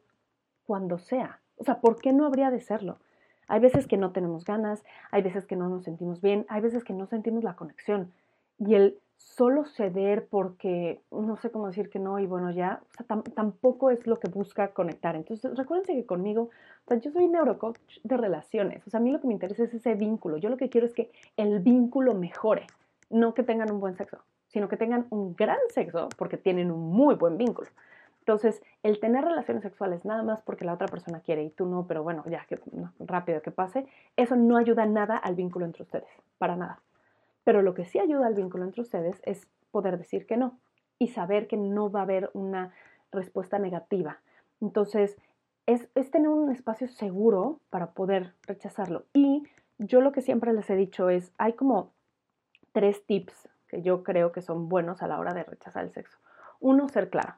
cuando 0.68 1.00
sea. 1.00 1.40
O 1.58 1.64
sea, 1.64 1.82
¿por 1.82 2.00
qué 2.00 2.14
no 2.14 2.28
habría 2.28 2.52
de 2.52 2.62
serlo? 2.62 3.00
Hay 3.48 3.60
veces 3.60 3.88
que 3.88 3.98
no 3.98 4.12
tenemos 4.12 4.46
ganas, 4.46 4.84
hay 5.10 5.24
veces 5.24 5.48
que 5.48 5.56
no 5.56 5.70
nos 5.70 5.86
sentimos 5.86 6.22
bien, 6.22 6.46
hay 6.50 6.62
veces 6.62 6.84
que 6.84 6.94
no 6.94 7.08
sentimos 7.08 7.44
la 7.44 7.56
conexión. 7.56 8.14
Y 8.60 8.76
el 8.76 9.00
solo 9.23 9.65
ceder 9.65 10.27
porque 10.27 11.01
no 11.12 11.35
sé 11.38 11.51
cómo 11.51 11.68
decir 11.68 11.89
que 11.89 12.00
no 12.00 12.19
y 12.19 12.25
bueno, 12.25 12.51
ya, 12.51 12.81
o 13.00 13.03
sea, 13.03 13.21
tampoco 13.33 13.89
es 13.89 14.06
lo 14.07 14.19
que 14.19 14.29
busca 14.29 14.69
conectar. 14.69 15.15
Entonces, 15.15 15.56
recuérdense 15.57 15.94
que 15.94 16.06
conmigo, 16.06 16.50
o 16.85 16.87
sea, 16.87 16.97
yo 16.97 17.11
soy 17.11 17.28
neurocoach 17.28 17.99
de 18.04 18.18
relaciones. 18.18 18.85
O 18.85 18.90
sea, 18.90 18.99
a 18.99 19.04
mí 19.04 19.11
lo 19.11 19.21
que 19.21 19.28
me 19.28 19.33
interesa 19.33 19.63
es 19.63 19.73
ese 19.73 19.95
vínculo. 19.95 20.37
Yo 20.37 20.49
lo 20.49 20.57
que 20.57 20.69
quiero 20.69 20.87
es 20.87 20.94
que 20.94 21.11
el 21.37 21.59
vínculo 21.59 22.13
mejore, 22.13 22.68
no 23.09 23.33
que 23.33 23.44
tengan 23.44 23.71
un 23.71 23.80
buen 23.80 23.95
sexo, 23.95 24.19
sino 24.47 24.68
que 24.68 24.78
tengan 24.78 25.07
un 25.09 25.35
gran 25.35 25.59
sexo 25.69 26.09
porque 26.18 26.37
tienen 26.37 26.71
un 26.71 26.92
muy 26.92 27.16
buen 27.16 27.37
vínculo. 27.37 27.69
Entonces, 28.19 28.61
el 28.83 28.99
tener 28.99 29.23
relaciones 29.23 29.63
sexuales 29.63 30.06
nada 30.06 30.23
más 30.23 30.42
porque 30.42 30.66
la 30.66 30.73
otra 30.73 30.87
persona 30.87 31.21
quiere 31.21 31.44
y 31.44 31.49
tú 31.49 31.66
no, 31.66 31.87
pero 31.87 32.04
bueno, 32.04 32.23
ya 32.30 32.45
que 32.45 32.59
rápido 32.99 33.42
que 33.42 33.51
pase, 33.51 33.87
eso 34.16 34.35
no 34.35 34.57
ayuda 34.57 34.85
nada 34.85 35.18
al 35.18 35.35
vínculo 35.35 35.66
entre 35.66 35.83
ustedes, 35.83 36.09
para 36.37 36.56
nada. 36.56 36.80
Pero 37.44 37.62
lo 37.62 37.74
que 37.74 37.86
sí 37.86 38.00
ayuda 38.00 38.28
al 38.28 38.36
vínculo 38.36 38.64
entre 38.64 38.81
ustedes 38.81 39.21
es 39.24 39.48
poder 39.71 39.98
decir 39.98 40.26
que 40.26 40.38
no 40.38 40.60
y 41.00 41.07
saber 41.07 41.48
que 41.48 41.57
no 41.57 41.92
va 41.92 42.02
a 42.02 42.04
haber 42.04 42.30
una 42.33 42.74
respuesta 43.12 43.57
negativa. 43.57 44.19
Entonces, 44.60 45.18
es, 45.66 45.90
tener 46.12 46.28
un 46.28 46.52
espacio 46.52 46.88
seguro 46.88 47.60
para 47.69 47.92
poder 47.92 48.33
rechazarlo. 48.44 49.06
Y 49.14 49.44
yo 49.80 50.02
lo 50.02 50.12
que 50.12 50.21
siempre 50.21 50.54
les 50.54 50.69
he 50.69 50.76
dicho 50.76 51.10
es, 51.10 51.31
hay 51.38 51.54
como 51.54 51.92
tres 52.71 53.06
tips 53.06 53.50
que 53.68 53.81
yo 53.81 54.04
creo 54.04 54.31
que 54.31 54.42
son 54.42 54.69
buenos 54.69 55.02
a 55.02 55.07
la 55.07 55.19
hora 55.19 55.33
de 55.33 55.44
rechazar 55.44 55.86
el 55.86 55.92
sexo. 55.92 56.19
Uno, 56.60 56.90
ser 56.90 57.10
claro 57.10 57.36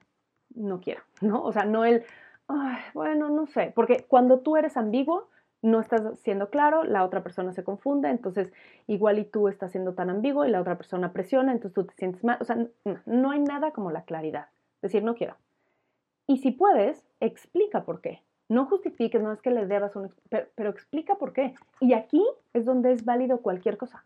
no 0.55 0.79
quiero, 0.79 1.01
¿no? 1.21 1.43
O 1.43 1.51
sea, 1.51 1.65
no 1.65 1.85
el, 1.85 2.03
bueno, 2.93 3.29
no 3.29 3.47
sé, 3.47 3.71
porque 3.75 4.05
cuando 4.07 4.39
tú 4.39 4.57
eres 4.57 4.77
ambiguo, 4.77 5.29
no 5.63 5.79
estás 5.79 6.19
siendo 6.19 6.51
claro, 6.51 6.83
la 6.83 7.03
otra 7.03 7.23
persona 7.23 7.51
se 7.53 7.63
confunde, 7.63 8.09
entonces 8.09 8.53
igual 8.85 9.17
y 9.17 9.25
tú 9.25 9.47
estás 9.47 9.71
siendo 9.71 9.93
tan 9.93 10.11
ambiguo 10.11 10.45
y 10.45 10.51
la 10.51 10.61
otra 10.61 10.77
persona 10.77 11.11
presiona, 11.11 11.51
entonces 11.51 11.73
tú 11.73 11.85
te 11.85 11.95
sientes 11.95 12.23
mal, 12.23 12.37
o 12.39 12.45
sea, 12.45 12.57
no, 13.05 13.31
hay 13.31 13.39
nada 13.39 13.71
como 13.71 13.89
la 13.89 14.03
claridad, 14.03 14.47
decir 14.81 15.03
no 15.03 15.15
quiero. 15.15 15.35
Y 16.27 16.37
si 16.37 16.51
puedes, 16.51 17.03
explica 17.19 17.83
por 17.83 18.01
qué. 18.01 18.21
No 18.47 18.65
justifiques, 18.65 19.21
no 19.21 19.31
es 19.31 19.41
que 19.41 19.51
le 19.51 19.65
debas 19.65 19.95
un... 19.95 20.13
Pero, 20.29 20.69
explica 20.69 21.15
por 21.15 21.33
qué. 21.33 21.55
Y 21.79 21.93
aquí 21.93 22.23
es 22.53 22.65
donde 22.65 22.91
es 22.91 23.03
válido 23.03 23.39
cualquier 23.39 23.77
cosa. 23.77 24.03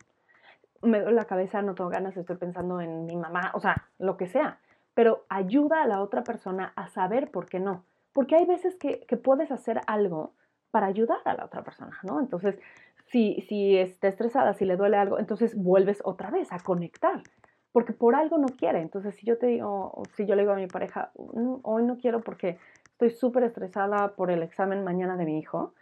Me 0.82 1.02
doy 1.02 1.14
la 1.14 1.26
cabeza, 1.26 1.62
no 1.62 1.76
tengo 1.76 1.90
ganas, 1.90 2.16
estoy 2.16 2.38
pensando 2.38 2.80
en 2.80 3.06
mi 3.06 3.18
mamá, 3.18 3.52
o 3.54 3.60
sea, 3.60 3.88
lo 4.00 4.16
que 4.16 4.28
sea 4.28 4.60
pero 4.98 5.26
ayuda 5.30 5.84
a 5.84 5.88
la 5.88 6.02
otra 6.02 6.24
persona 6.24 6.74
a 6.76 6.88
saber 6.88 7.30
por 7.30 7.46
qué 7.46 7.60
no. 7.60 7.84
Porque 8.14 8.36
hay 8.36 8.46
veces 8.46 8.76
que, 8.78 9.06
puedes 9.24 9.52
hacer 9.52 9.80
algo 9.86 10.34
para 10.77 10.86
ayudar 10.86 11.17
a 11.25 11.34
la 11.34 11.46
otra 11.46 11.63
persona, 11.63 11.98
¿no? 12.03 12.19
Entonces, 12.19 12.60
si, 13.07 13.43
si 13.50 13.75
está 13.77 14.10
estresada, 14.10 14.53
si 14.53 14.63
le 14.63 14.77
duele 14.77 14.96
algo, 14.96 15.17
entonces 15.17 15.55
vuelves 15.55 16.03
otra 16.05 16.29
vez 16.29 16.53
a 16.53 16.60
conectar, 16.60 17.24
porque 17.72 17.93
por 17.93 18.13
algo 18.13 18.38
no 18.38 18.46
quiere. 18.46 18.79
Entonces, 18.79 19.15
si 19.15 19.25
yo 19.25 19.39
te 19.39 19.48
digo, 19.48 20.03
si 20.15 20.27
yo 20.27 20.36
le 20.36 20.43
digo 20.43 20.51
a 20.51 20.55
mi 20.55 20.67
pareja, 20.67 21.10
hoy 21.15 21.84
no 21.84 21.98
quiero 21.98 22.22
porque 22.22 22.60
estoy 22.91 23.10
súper 23.10 23.46
estresada 23.46 24.10
por 24.10 24.29
el 24.29 24.43
examen 24.43 24.84
mañana 24.84 25.17
de 25.17 25.25
mi 25.25 25.39
hijo. 25.39 25.74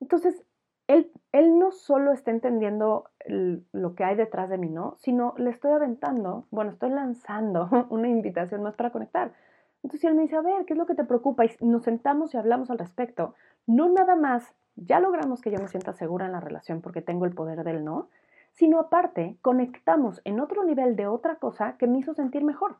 Entonces, 0.00 0.42
él, 0.88 1.12
él 1.30 1.56
no 1.60 1.70
solo 1.70 2.10
está 2.10 2.32
entendiendo 2.32 3.10
lo 3.28 3.94
que 3.94 4.02
hay 4.02 4.16
detrás 4.16 4.50
de 4.50 4.58
mí, 4.58 4.70
¿no? 4.70 4.96
Sino 4.98 5.34
le 5.38 5.50
estoy 5.50 5.70
aventando, 5.70 6.48
bueno, 6.50 6.72
estoy 6.72 6.90
lanzando 6.90 7.68
una 7.90 8.08
invitación 8.08 8.60
más 8.64 8.74
para 8.74 8.90
conectar. 8.90 9.34
Entonces 9.82 10.04
él 10.04 10.14
me 10.14 10.22
dice, 10.22 10.36
a 10.36 10.42
ver, 10.42 10.64
¿qué 10.64 10.74
es 10.74 10.78
lo 10.78 10.86
que 10.86 10.94
te 10.94 11.04
preocupa? 11.04 11.44
Y 11.44 11.66
nos 11.66 11.84
sentamos 11.84 12.34
y 12.34 12.36
hablamos 12.36 12.70
al 12.70 12.78
respecto. 12.78 13.34
No 13.66 13.88
nada 13.88 14.14
más, 14.16 14.54
ya 14.76 15.00
logramos 15.00 15.40
que 15.40 15.50
yo 15.50 15.58
me 15.58 15.68
sienta 15.68 15.92
segura 15.92 16.26
en 16.26 16.32
la 16.32 16.40
relación 16.40 16.80
porque 16.80 17.02
tengo 17.02 17.24
el 17.24 17.34
poder 17.34 17.64
del 17.64 17.84
no, 17.84 18.08
sino 18.52 18.78
aparte, 18.78 19.36
conectamos 19.42 20.20
en 20.24 20.40
otro 20.40 20.64
nivel 20.64 20.96
de 20.96 21.06
otra 21.06 21.36
cosa 21.36 21.76
que 21.78 21.86
me 21.86 21.98
hizo 21.98 22.14
sentir 22.14 22.44
mejor. 22.44 22.76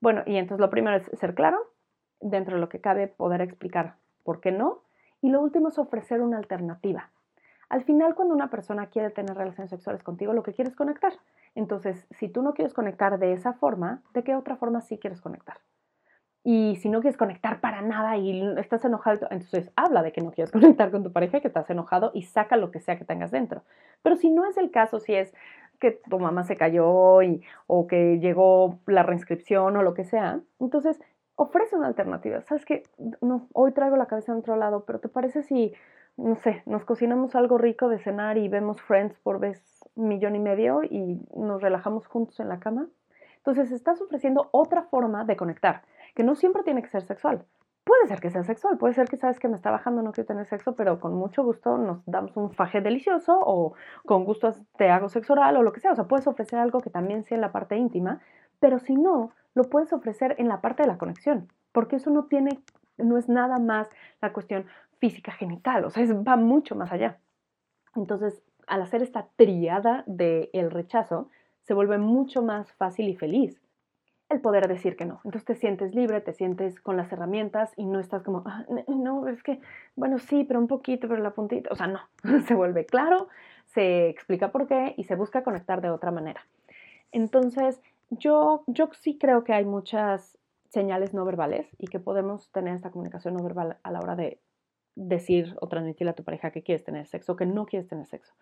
Bueno, 0.00 0.22
y 0.26 0.36
entonces 0.36 0.60
lo 0.60 0.70
primero 0.70 0.96
es 0.96 1.04
ser 1.18 1.34
claro, 1.34 1.58
dentro 2.20 2.56
de 2.56 2.60
lo 2.60 2.68
que 2.68 2.80
cabe 2.80 3.08
poder 3.08 3.40
explicar 3.40 3.96
por 4.24 4.40
qué 4.40 4.52
no, 4.52 4.82
y 5.20 5.30
lo 5.30 5.40
último 5.40 5.68
es 5.68 5.78
ofrecer 5.78 6.20
una 6.20 6.38
alternativa. 6.38 7.10
Al 7.72 7.84
final, 7.84 8.14
cuando 8.14 8.34
una 8.34 8.50
persona 8.50 8.88
quiere 8.90 9.08
tener 9.08 9.34
relaciones 9.34 9.70
sexuales 9.70 10.02
contigo, 10.02 10.34
lo 10.34 10.42
que 10.42 10.52
quiere 10.52 10.68
es 10.68 10.76
conectar. 10.76 11.14
Entonces, 11.54 12.06
si 12.10 12.28
tú 12.28 12.42
no 12.42 12.52
quieres 12.52 12.74
conectar 12.74 13.18
de 13.18 13.32
esa 13.32 13.54
forma, 13.54 14.02
¿de 14.12 14.22
qué 14.22 14.34
otra 14.34 14.56
forma 14.56 14.82
sí 14.82 14.98
quieres 14.98 15.22
conectar? 15.22 15.56
Y 16.44 16.76
si 16.82 16.90
no 16.90 17.00
quieres 17.00 17.16
conectar 17.16 17.60
para 17.60 17.80
nada 17.80 18.18
y 18.18 18.42
estás 18.58 18.84
enojado, 18.84 19.26
entonces 19.30 19.70
habla 19.74 20.02
de 20.02 20.12
que 20.12 20.20
no 20.20 20.32
quieres 20.32 20.52
conectar 20.52 20.90
con 20.90 21.02
tu 21.02 21.12
pareja, 21.12 21.40
que 21.40 21.48
estás 21.48 21.70
enojado 21.70 22.10
y 22.12 22.24
saca 22.24 22.58
lo 22.58 22.70
que 22.70 22.80
sea 22.80 22.98
que 22.98 23.06
tengas 23.06 23.30
dentro. 23.30 23.62
Pero 24.02 24.16
si 24.16 24.28
no 24.28 24.44
es 24.44 24.58
el 24.58 24.70
caso, 24.70 25.00
si 25.00 25.14
es 25.14 25.32
que 25.80 25.92
tu 26.10 26.18
mamá 26.18 26.44
se 26.44 26.58
cayó 26.58 27.22
y, 27.22 27.42
o 27.66 27.86
que 27.86 28.18
llegó 28.18 28.80
la 28.84 29.02
reinscripción 29.02 29.78
o 29.78 29.82
lo 29.82 29.94
que 29.94 30.04
sea, 30.04 30.40
entonces 30.60 31.00
ofrece 31.36 31.74
una 31.74 31.86
alternativa. 31.86 32.42
Sabes 32.42 32.66
que 32.66 32.82
no, 33.22 33.48
hoy 33.54 33.72
traigo 33.72 33.96
la 33.96 34.08
cabeza 34.08 34.32
en 34.32 34.38
otro 34.40 34.56
lado, 34.56 34.84
pero 34.84 35.00
¿te 35.00 35.08
parece 35.08 35.42
si, 35.42 35.72
no 36.16 36.36
sé, 36.36 36.62
nos 36.66 36.84
cocinamos 36.84 37.34
algo 37.34 37.58
rico 37.58 37.88
de 37.88 37.98
cenar 37.98 38.38
y 38.38 38.48
vemos 38.48 38.80
Friends 38.82 39.18
por 39.20 39.38
vez 39.38 39.60
millón 39.94 40.36
y 40.36 40.38
medio 40.38 40.82
y 40.82 41.20
nos 41.36 41.62
relajamos 41.62 42.06
juntos 42.06 42.38
en 42.40 42.48
la 42.48 42.60
cama? 42.60 42.88
Entonces 43.38 43.72
estás 43.72 44.00
ofreciendo 44.00 44.48
otra 44.52 44.84
forma 44.84 45.24
de 45.24 45.36
conectar, 45.36 45.82
que 46.14 46.22
no 46.22 46.34
siempre 46.34 46.62
tiene 46.62 46.82
que 46.82 46.88
ser 46.88 47.02
sexual. 47.02 47.44
Puede 47.84 48.06
ser 48.06 48.20
que 48.20 48.30
sea 48.30 48.44
sexual, 48.44 48.78
puede 48.78 48.94
ser 48.94 49.08
que 49.08 49.16
sabes 49.16 49.40
que 49.40 49.48
me 49.48 49.56
está 49.56 49.72
bajando, 49.72 50.02
no 50.02 50.12
quiero 50.12 50.28
tener 50.28 50.46
sexo, 50.46 50.76
pero 50.76 51.00
con 51.00 51.14
mucho 51.14 51.42
gusto 51.42 51.76
nos 51.76 52.06
damos 52.06 52.36
un 52.36 52.52
faje 52.52 52.80
delicioso 52.80 53.40
o 53.44 53.74
con 54.06 54.24
gusto 54.24 54.52
te 54.76 54.88
hago 54.88 55.08
sexo 55.08 55.32
oral 55.32 55.56
o 55.56 55.62
lo 55.64 55.72
que 55.72 55.80
sea. 55.80 55.90
O 55.90 55.96
sea, 55.96 56.04
puedes 56.04 56.28
ofrecer 56.28 56.60
algo 56.60 56.80
que 56.80 56.90
también 56.90 57.24
sea 57.24 57.34
en 57.34 57.40
la 57.40 57.50
parte 57.50 57.76
íntima, 57.76 58.20
pero 58.60 58.78
si 58.78 58.94
no, 58.94 59.32
lo 59.54 59.64
puedes 59.64 59.92
ofrecer 59.92 60.36
en 60.38 60.46
la 60.46 60.60
parte 60.60 60.84
de 60.84 60.88
la 60.88 60.98
conexión, 60.98 61.48
porque 61.72 61.96
eso 61.96 62.10
no 62.10 62.26
tiene, 62.26 62.60
no 62.98 63.18
es 63.18 63.28
nada 63.28 63.58
más 63.58 63.90
la 64.20 64.32
cuestión 64.32 64.66
física 65.02 65.32
genital, 65.32 65.84
o 65.84 65.90
sea, 65.90 66.06
va 66.14 66.36
mucho 66.36 66.76
más 66.76 66.92
allá. 66.92 67.18
Entonces, 67.96 68.40
al 68.68 68.82
hacer 68.82 69.02
esta 69.02 69.26
triada 69.34 70.04
del 70.06 70.70
rechazo, 70.70 71.28
se 71.62 71.74
vuelve 71.74 71.98
mucho 71.98 72.40
más 72.40 72.72
fácil 72.74 73.08
y 73.08 73.16
feliz 73.16 73.60
el 74.28 74.40
poder 74.40 74.68
decir 74.68 74.94
que 74.94 75.04
no. 75.04 75.20
Entonces 75.24 75.44
te 75.44 75.56
sientes 75.56 75.92
libre, 75.92 76.20
te 76.20 76.32
sientes 76.32 76.80
con 76.80 76.96
las 76.96 77.12
herramientas 77.12 77.72
y 77.76 77.84
no 77.84 77.98
estás 77.98 78.22
como, 78.22 78.44
ah, 78.46 78.64
no, 78.86 79.26
es 79.26 79.42
que, 79.42 79.60
bueno, 79.96 80.20
sí, 80.20 80.44
pero 80.44 80.60
un 80.60 80.68
poquito, 80.68 81.08
pero 81.08 81.20
la 81.20 81.32
puntita, 81.32 81.70
o 81.72 81.74
sea, 81.74 81.88
no, 81.88 82.00
se 82.46 82.54
vuelve 82.54 82.86
claro, 82.86 83.26
se 83.74 84.08
explica 84.08 84.52
por 84.52 84.68
qué 84.68 84.94
y 84.96 85.02
se 85.02 85.16
busca 85.16 85.42
conectar 85.42 85.80
de 85.80 85.90
otra 85.90 86.12
manera. 86.12 86.46
Entonces, 87.10 87.82
yo, 88.10 88.62
yo 88.68 88.88
sí 88.92 89.18
creo 89.18 89.42
que 89.42 89.52
hay 89.52 89.64
muchas 89.64 90.38
señales 90.68 91.12
no 91.12 91.24
verbales 91.24 91.66
y 91.76 91.88
que 91.88 91.98
podemos 91.98 92.52
tener 92.52 92.76
esta 92.76 92.92
comunicación 92.92 93.34
no 93.34 93.42
verbal 93.42 93.78
a 93.82 93.90
la 93.90 93.98
hora 93.98 94.14
de 94.14 94.38
decir 94.94 95.56
o 95.60 95.68
transmitirle 95.68 96.10
a 96.10 96.14
tu 96.14 96.24
pareja 96.24 96.50
que 96.50 96.62
quieres 96.62 96.84
tener 96.84 97.06
sexo 97.06 97.32
o 97.32 97.36
que 97.36 97.46
no 97.46 97.66
quieres 97.66 97.88
tener 97.88 98.06
sexo. 98.06 98.34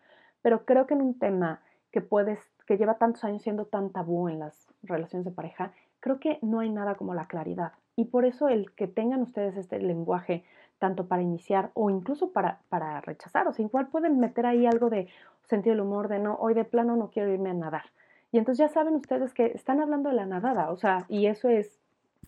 Pero 0.43 0.65
creo 0.65 0.87
que 0.87 0.95
en 0.95 1.03
un 1.03 1.19
tema 1.19 1.61
que 1.93 2.01
puedes, 2.01 2.41
que 2.67 2.77
lleva 2.77 2.99
tantos 2.99 3.25
años 3.25 3.43
siendo 3.43 3.67
tan 3.67 3.91
tabú 3.91 4.29
en 4.29 4.39
las 4.39 4.69
relaciones 4.83 5.25
de 5.25 5.33
pareja, 5.33 5.73
creo 6.01 6.19
que 6.19 6.39
no 6.43 6.61
hay 6.61 6.71
nada 6.71 6.95
como 6.95 7.15
la 7.15 7.27
claridad. 7.27 7.73
Y 7.97 8.07
por 8.07 8.25
eso 8.25 8.49
el 8.49 8.73
que 8.73 8.87
tengan 8.87 9.23
ustedes 9.23 9.57
este 9.57 9.79
lenguaje, 9.79 10.45
tanto 10.79 11.07
para 11.07 11.23
iniciar 11.23 11.71
o 11.75 11.91
incluso 11.91 12.33
para, 12.33 12.61
para 12.69 13.01
rechazar, 13.01 13.47
o 13.49 13.53
sea, 13.53 13.65
igual 13.65 13.89
pueden 13.89 14.19
meter 14.19 14.47
ahí 14.47 14.67
algo 14.67 14.89
de 14.89 15.09
sentido 15.45 15.75
del 15.75 15.85
humor, 15.85 16.09
de 16.09 16.19
no, 16.19 16.37
hoy 16.37 16.55
de 16.55 16.65
plano 16.65 16.97
no 16.97 17.11
quiero 17.11 17.33
irme 17.33 17.51
a 17.51 17.55
nadar. 17.55 17.85
Y 18.33 18.39
entonces 18.39 18.59
ya 18.59 18.73
saben 18.73 18.95
ustedes 18.95 19.35
que 19.35 19.47
están 19.47 19.81
hablando 19.81 20.09
de 20.09 20.17
la 20.17 20.25
nadada, 20.25 20.71
o 20.71 20.77
sea, 20.77 21.05
y 21.09 21.27
eso 21.27 21.49
es 21.49 21.79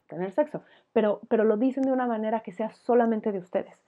tener 0.08 0.32
sexo, 0.32 0.62
pero, 0.92 1.20
pero 1.28 1.44
lo 1.44 1.56
dicen 1.56 1.84
de 1.84 1.92
una 1.92 2.06
manera 2.06 2.40
que 2.40 2.52
sea 2.52 2.72
solamente 2.72 3.32
de 3.32 3.38
ustedes. 3.38 3.78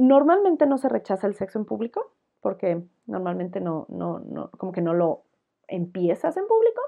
Normalmente 0.00 0.66
no 0.66 0.78
se 0.78 0.88
rechaza 0.88 1.26
el 1.26 1.34
sexo 1.34 1.58
en 1.58 1.64
público, 1.64 2.12
porque 2.40 2.82
normalmente 3.06 3.60
no, 3.60 3.86
no, 3.88 4.20
no, 4.20 4.50
como 4.52 4.72
que 4.72 4.80
no 4.80 4.94
lo 4.94 5.22
empiezas 5.68 6.36
en 6.36 6.46
público, 6.46 6.80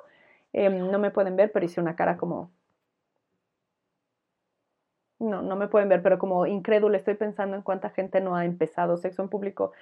Em, 0.53 0.91
no 0.91 0.99
me 0.99 1.11
pueden 1.11 1.37
ver, 1.37 1.51
pero 1.53 1.65
hice 1.65 1.81
una 1.81 1.97
cara 1.97 2.17
como... 2.17 2.51
No, 5.19 5.41
no 5.41 5.57
me 5.57 5.69
pueden 5.69 5.89
ver, 5.89 6.03
pero 6.03 6.19
como 6.19 6.47
incrédulo 6.47 6.97
estoy 6.97 7.15
pensando 7.15 7.57
en 7.57 7.63
cuánta 7.63 7.91
gente 7.91 8.21
no 8.21 8.35
ha 8.35 8.45
empezado 8.45 8.97
sexo 8.97 9.23
en 9.23 9.29
público 9.29 9.73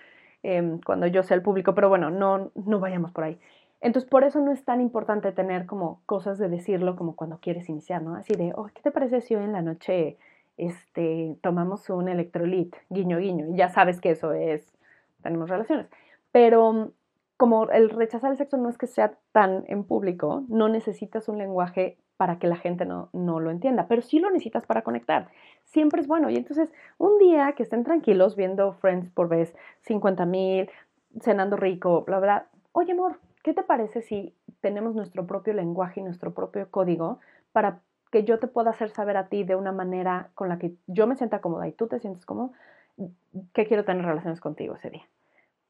em, 0.42 0.80
cuando 0.80 1.06
yo 1.06 1.22
sea 1.22 1.34
el 1.34 1.42
público, 1.42 1.74
pero 1.74 1.88
bueno, 1.88 2.10
no, 2.10 2.50
no 2.54 2.78
vayamos 2.78 3.10
por 3.12 3.24
ahí. 3.24 3.40
Entonces, 3.80 4.08
por 4.08 4.24
eso 4.24 4.40
no 4.40 4.52
es 4.52 4.64
tan 4.64 4.82
importante 4.82 5.32
tener 5.32 5.64
como 5.64 6.02
cosas 6.04 6.38
de 6.38 6.50
decirlo 6.50 6.94
como 6.96 7.16
cuando 7.16 7.38
quieres 7.40 7.68
iniciar, 7.70 8.02
¿no? 8.02 8.14
Así 8.16 8.34
de, 8.34 8.52
oh, 8.54 8.68
¿qué 8.74 8.82
te 8.82 8.90
parece 8.90 9.22
si 9.22 9.34
hoy 9.34 9.44
en 9.44 9.52
la 9.52 9.62
noche 9.62 10.18
este, 10.56 11.36
tomamos 11.42 11.88
un 11.90 12.08
electrolit, 12.08 12.74
guiño, 12.88 13.18
guiño? 13.18 13.46
Ya 13.50 13.68
sabes 13.68 14.00
que 14.00 14.10
eso 14.10 14.32
es, 14.32 14.76
tenemos 15.22 15.48
relaciones. 15.48 15.86
Pero 16.32 16.92
como 17.36 17.70
el 17.70 17.90
rechazar 17.90 18.30
el 18.30 18.36
sexo 18.36 18.58
no 18.58 18.68
es 18.68 18.76
que 18.76 18.86
sea 18.86 19.14
tan 19.32 19.64
en 19.68 19.84
público, 19.84 20.44
no 20.48 20.68
necesitas 20.68 21.28
un 21.28 21.38
lenguaje 21.38 21.96
para 22.18 22.38
que 22.38 22.46
la 22.46 22.56
gente 22.56 22.84
no, 22.84 23.08
no, 23.14 23.40
lo 23.40 23.50
entienda, 23.50 23.86
pero 23.88 24.02
sí 24.02 24.18
lo 24.18 24.30
necesitas 24.30 24.66
para 24.66 24.82
conectar. 24.82 25.28
Siempre 25.64 26.02
es 26.02 26.06
bueno. 26.06 26.28
Y 26.28 26.36
entonces, 26.36 26.70
un 26.98 27.18
día 27.18 27.54
que 27.56 27.62
estén 27.62 27.82
tranquilos 27.82 28.36
viendo 28.36 28.74
Friends 28.74 29.08
por 29.08 29.28
vez 29.28 29.56
50 29.86 30.26
mil, 30.26 30.68
cenando 31.22 31.56
rico, 31.56 32.04
bla, 32.04 32.20
bla, 32.20 32.46
oye 32.72 32.92
amor, 32.92 33.18
¿qué 33.42 33.54
te 33.54 33.62
parece 33.62 34.02
si 34.02 34.34
tenemos 34.60 34.94
nuestro 34.94 35.26
propio 35.26 35.54
lenguaje 35.54 36.00
y 36.00 36.02
nuestro 36.02 36.34
propio 36.34 36.70
código 36.70 37.20
para 37.52 37.80
que 38.10 38.24
yo 38.24 38.38
te 38.38 38.48
pueda 38.48 38.70
hacer 38.70 38.90
saber 38.90 39.16
a 39.16 39.28
ti 39.28 39.44
de 39.44 39.56
una 39.56 39.72
manera 39.72 40.30
con 40.34 40.48
la 40.48 40.58
que 40.58 40.74
yo 40.86 41.06
me 41.06 41.16
sienta 41.16 41.40
cómoda 41.40 41.68
y 41.68 41.72
tú 41.72 41.86
te 41.86 42.00
sientes 42.00 42.26
cómodo, 42.26 42.52
que 43.52 43.66
quiero 43.66 43.84
tener 43.84 44.04
relaciones 44.04 44.40
contigo 44.40 44.74
ese 44.74 44.90
día? 44.90 45.08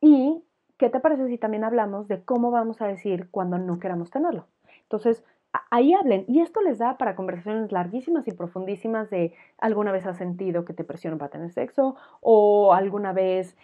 Y 0.01 0.43
¿qué 0.79 0.89
te 0.89 1.01
parece 1.01 1.29
si 1.29 1.39
también 1.39 1.65
hablamos 1.65 2.09
de 2.09 2.23
cómo 2.23 2.51
vamos 2.51 2.81
a 2.81 2.87
decir 2.87 3.29
cuando 3.31 3.59
no 3.59 3.79
queramos 3.79 4.11
tenerlo? 4.11 4.47
Entonces, 4.83 5.23
ahí 5.71 5.93
hablen. 5.95 6.25
Y 6.27 6.41
esto 6.41 6.61
les 6.63 6.79
da 6.79 6.97
para 6.97 7.17
conversaciones 7.17 7.73
larguísimas 7.73 8.27
y 8.27 8.33
profundísimas 8.33 9.11
de 9.11 9.35
alguna 9.59 9.93
vez 9.93 10.07
has 10.07 10.17
sentido 10.17 10.65
que 10.65 10.73
te 10.73 10.85
presionan 10.85 11.19
para 11.19 11.31
tener 11.31 11.51
sexo 11.53 11.97
o 12.21 12.73
alguna 12.73 13.13
vez 13.13 13.57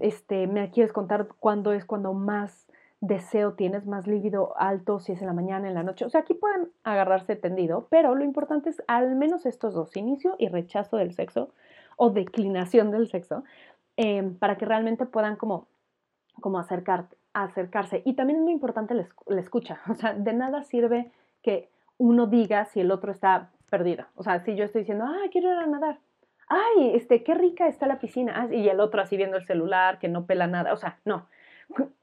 este, 0.00 0.46
me 0.46 0.70
quieres 0.70 0.92
contar 0.92 1.28
cuándo 1.38 1.72
es 1.72 1.84
cuando 1.84 2.12
más 2.12 2.69
deseo 3.00 3.54
tienes, 3.54 3.86
más 3.86 4.06
lívido 4.06 4.54
alto, 4.58 5.00
si 5.00 5.12
es 5.12 5.20
en 5.20 5.26
la 5.26 5.32
mañana, 5.32 5.68
en 5.68 5.74
la 5.74 5.82
noche. 5.82 6.04
O 6.04 6.10
sea, 6.10 6.20
aquí 6.20 6.34
pueden 6.34 6.70
agarrarse 6.84 7.36
tendido, 7.36 7.86
pero 7.90 8.14
lo 8.14 8.24
importante 8.24 8.70
es 8.70 8.82
al 8.86 9.16
menos 9.16 9.46
estos 9.46 9.74
dos, 9.74 9.96
inicio 9.96 10.36
y 10.38 10.48
rechazo 10.48 10.96
del 10.96 11.14
sexo 11.14 11.52
o 11.96 12.10
declinación 12.10 12.90
del 12.90 13.08
sexo, 13.08 13.44
eh, 13.96 14.22
para 14.38 14.56
que 14.56 14.64
realmente 14.64 15.06
puedan 15.06 15.36
como 15.36 15.66
como 16.40 16.58
acercar, 16.58 17.06
acercarse. 17.32 18.02
Y 18.04 18.14
también 18.14 18.38
es 18.38 18.44
muy 18.44 18.52
importante 18.52 18.94
la, 18.94 19.40
escucha. 19.40 19.80
O 19.88 19.94
sea, 19.94 20.14
de 20.14 20.32
nada 20.32 20.62
sirve 20.64 21.10
que 21.42 21.68
uno 21.98 22.26
diga 22.26 22.64
si 22.66 22.80
el 22.80 22.90
otro 22.90 23.12
está 23.12 23.50
perdido. 23.70 24.06
O 24.16 24.22
sea, 24.22 24.40
si 24.40 24.56
yo 24.56 24.64
estoy 24.64 24.82
diciendo, 24.82 25.04
ah, 25.06 25.28
quiero 25.30 25.50
ir 25.50 25.58
a 25.58 25.66
nadar. 25.66 25.98
Ay, 26.48 26.92
este, 26.94 27.22
qué 27.22 27.34
rica 27.34 27.68
está 27.68 27.86
la 27.86 28.00
piscina. 28.00 28.32
Ah, 28.36 28.52
y 28.52 28.68
el 28.68 28.80
otro 28.80 29.00
así 29.00 29.16
viendo 29.16 29.36
el 29.36 29.46
celular, 29.46 29.98
que 29.98 30.08
no 30.08 30.26
pela 30.26 30.46
nada. 30.46 30.72
O 30.72 30.76
sea, 30.76 30.98
no. 31.04 31.28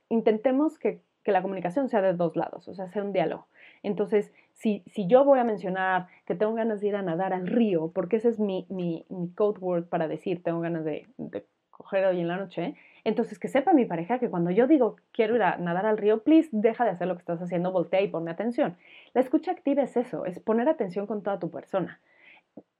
Intentemos 0.09 0.77
que, 0.79 1.01
que 1.23 1.31
la 1.31 1.41
comunicación 1.41 1.89
sea 1.89 2.01
de 2.01 2.13
dos 2.13 2.35
lados, 2.35 2.67
o 2.67 2.73
sea, 2.73 2.87
sea 2.87 3.03
un 3.03 3.13
diálogo. 3.13 3.47
Entonces, 3.83 4.33
si, 4.53 4.83
si, 4.87 5.07
yo 5.07 5.23
voy 5.23 5.39
a 5.39 5.43
mencionar 5.43 6.07
que 6.25 6.35
tengo 6.35 6.53
ganas 6.53 6.81
de 6.81 6.87
ir 6.87 6.95
a 6.95 7.01
nadar 7.01 7.33
al 7.33 7.47
río, 7.47 7.91
porque 7.93 8.17
ese 8.17 8.29
es 8.29 8.39
mi, 8.39 8.65
mi, 8.69 9.05
mi 9.09 9.29
code 9.33 9.59
word 9.59 9.85
para 9.85 10.07
decir 10.07 10.41
tengo 10.41 10.61
ganas 10.61 10.83
de, 10.83 11.07
de 11.17 11.45
coger 11.69 12.05
hoy 12.05 12.21
en 12.21 12.27
la 12.27 12.37
noche, 12.37 12.75
entonces, 13.07 13.39
que 13.39 13.47
sepa 13.47 13.71
mi 13.71 13.85
pareja 13.85 14.19
que 14.19 14.29
cuando 14.29 14.51
yo 14.51 14.67
digo 14.67 14.97
quiero 15.13 15.37
ir 15.37 15.41
a 15.41 15.55
nadar 15.55 15.85
al 15.85 15.97
río, 15.97 16.23
please 16.23 16.49
deja 16.51 16.83
de 16.83 16.89
hacer 16.89 17.07
lo 17.07 17.15
que 17.15 17.21
estás 17.21 17.41
haciendo, 17.41 17.71
voltea 17.71 18.01
y 18.01 18.09
ponme 18.09 18.31
atención. 18.31 18.75
La 19.13 19.21
escucha 19.21 19.51
activa 19.51 19.81
es 19.81 19.95
eso, 19.95 20.25
es 20.25 20.41
poner 20.41 20.67
atención 20.67 21.07
con 21.07 21.23
toda 21.23 21.39
tu 21.39 21.49
persona. 21.49 22.01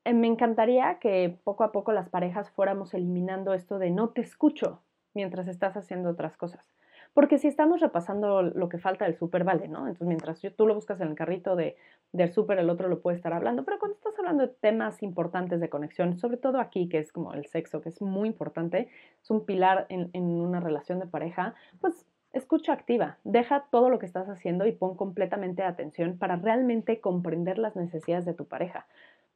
Eh, 0.03 0.13
me 0.13 0.27
encantaría 0.27 0.97
que 0.99 1.37
poco 1.45 1.63
a 1.63 1.71
poco 1.71 1.93
las 1.93 2.09
parejas 2.09 2.51
fuéramos 2.51 2.93
eliminando 2.93 3.53
esto 3.53 3.79
de 3.79 3.89
no 3.89 4.09
te 4.09 4.19
escucho 4.19 4.81
mientras 5.13 5.47
estás 5.47 5.77
haciendo 5.77 6.09
otras 6.09 6.35
cosas. 6.35 6.65
Porque 7.17 7.39
si 7.39 7.47
estamos 7.47 7.79
repasando 7.79 8.43
lo 8.43 8.69
que 8.69 8.77
falta 8.77 9.05
del 9.05 9.17
súper, 9.17 9.43
vale, 9.43 9.67
¿no? 9.67 9.87
Entonces, 9.87 10.05
mientras 10.07 10.39
tú 10.55 10.67
lo 10.67 10.75
buscas 10.75 11.01
en 11.01 11.07
el 11.07 11.15
carrito 11.15 11.55
de, 11.55 11.75
del 12.11 12.31
súper, 12.31 12.59
el 12.59 12.69
otro 12.69 12.89
lo 12.89 13.01
puede 13.01 13.17
estar 13.17 13.33
hablando. 13.33 13.65
Pero 13.65 13.79
cuando 13.79 13.95
estás 13.95 14.13
hablando 14.19 14.45
de 14.45 14.53
temas 14.53 15.01
importantes 15.01 15.59
de 15.59 15.67
conexión, 15.67 16.19
sobre 16.19 16.37
todo 16.37 16.59
aquí, 16.59 16.87
que 16.87 16.99
es 16.99 17.11
como 17.11 17.33
el 17.33 17.47
sexo, 17.47 17.81
que 17.81 17.89
es 17.89 18.03
muy 18.03 18.29
importante, 18.29 18.89
es 19.19 19.31
un 19.31 19.47
pilar 19.47 19.87
en, 19.89 20.11
en 20.13 20.25
una 20.25 20.59
relación 20.59 20.99
de 20.99 21.07
pareja, 21.07 21.55
pues 21.81 22.05
escucha 22.33 22.71
activa, 22.73 23.17
deja 23.23 23.65
todo 23.71 23.89
lo 23.89 23.97
que 23.97 24.05
estás 24.05 24.29
haciendo 24.29 24.67
y 24.67 24.71
pon 24.71 24.95
completamente 24.95 25.63
atención 25.63 26.19
para 26.19 26.35
realmente 26.35 27.01
comprender 27.01 27.57
las 27.57 27.75
necesidades 27.75 28.25
de 28.25 28.35
tu 28.35 28.45
pareja 28.45 28.85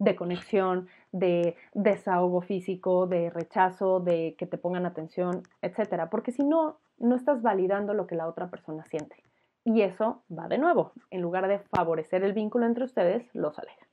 de 0.02 0.16
conexión, 0.16 0.88
de 1.12 1.56
desahogo 1.74 2.42
físico, 2.42 3.06
de 3.06 3.30
rechazo, 3.30 4.00
de 4.00 4.36
que 4.36 4.48
te 4.48 4.58
pongan 4.58 4.88
atención, 4.88 5.44
etcétera, 5.62 6.10
porque 6.10 6.32
si 6.32 6.44
no, 6.44 6.80
no 6.98 7.16
estás 7.16 7.44
validando 7.44 7.94
lo 7.94 8.08
que 8.08 8.16
la 8.16 8.28
otra 8.28 8.50
persona 8.50 8.84
siente. 8.86 9.24
Y 9.64 9.82
eso 9.82 10.24
va 10.36 10.48
de 10.48 10.58
nuevo, 10.58 10.94
en 11.12 11.22
lugar 11.22 11.48
de 11.48 11.60
favorecer 11.60 12.24
el 12.24 12.34
vínculo 12.34 12.66
entre 12.66 12.84
ustedes, 12.84 13.30
los 13.36 13.60
aleja. 13.60 13.88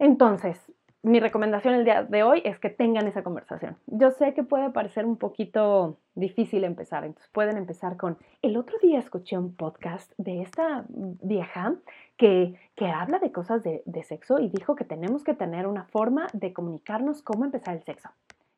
Entonces, 0.00 0.60
mi 1.02 1.18
recomendación 1.18 1.74
el 1.74 1.84
día 1.84 2.02
de 2.02 2.22
hoy 2.22 2.42
es 2.44 2.58
que 2.58 2.68
tengan 2.68 3.06
esa 3.06 3.22
conversación. 3.22 3.76
Yo 3.86 4.10
sé 4.10 4.34
que 4.34 4.42
puede 4.42 4.70
parecer 4.70 5.06
un 5.06 5.16
poquito 5.16 5.96
difícil 6.14 6.64
empezar, 6.64 7.04
entonces 7.04 7.30
pueden 7.32 7.56
empezar 7.56 7.96
con, 7.96 8.18
el 8.42 8.56
otro 8.58 8.76
día 8.82 8.98
escuché 8.98 9.38
un 9.38 9.54
podcast 9.54 10.12
de 10.18 10.42
esta 10.42 10.84
vieja 10.88 11.74
que, 12.18 12.54
que 12.76 12.86
habla 12.86 13.18
de 13.18 13.32
cosas 13.32 13.62
de, 13.62 13.82
de 13.86 14.02
sexo 14.02 14.40
y 14.40 14.50
dijo 14.50 14.76
que 14.76 14.84
tenemos 14.84 15.24
que 15.24 15.32
tener 15.32 15.66
una 15.66 15.84
forma 15.84 16.26
de 16.34 16.52
comunicarnos 16.52 17.22
cómo 17.22 17.46
empezar 17.46 17.76
el 17.76 17.82
sexo. 17.82 18.10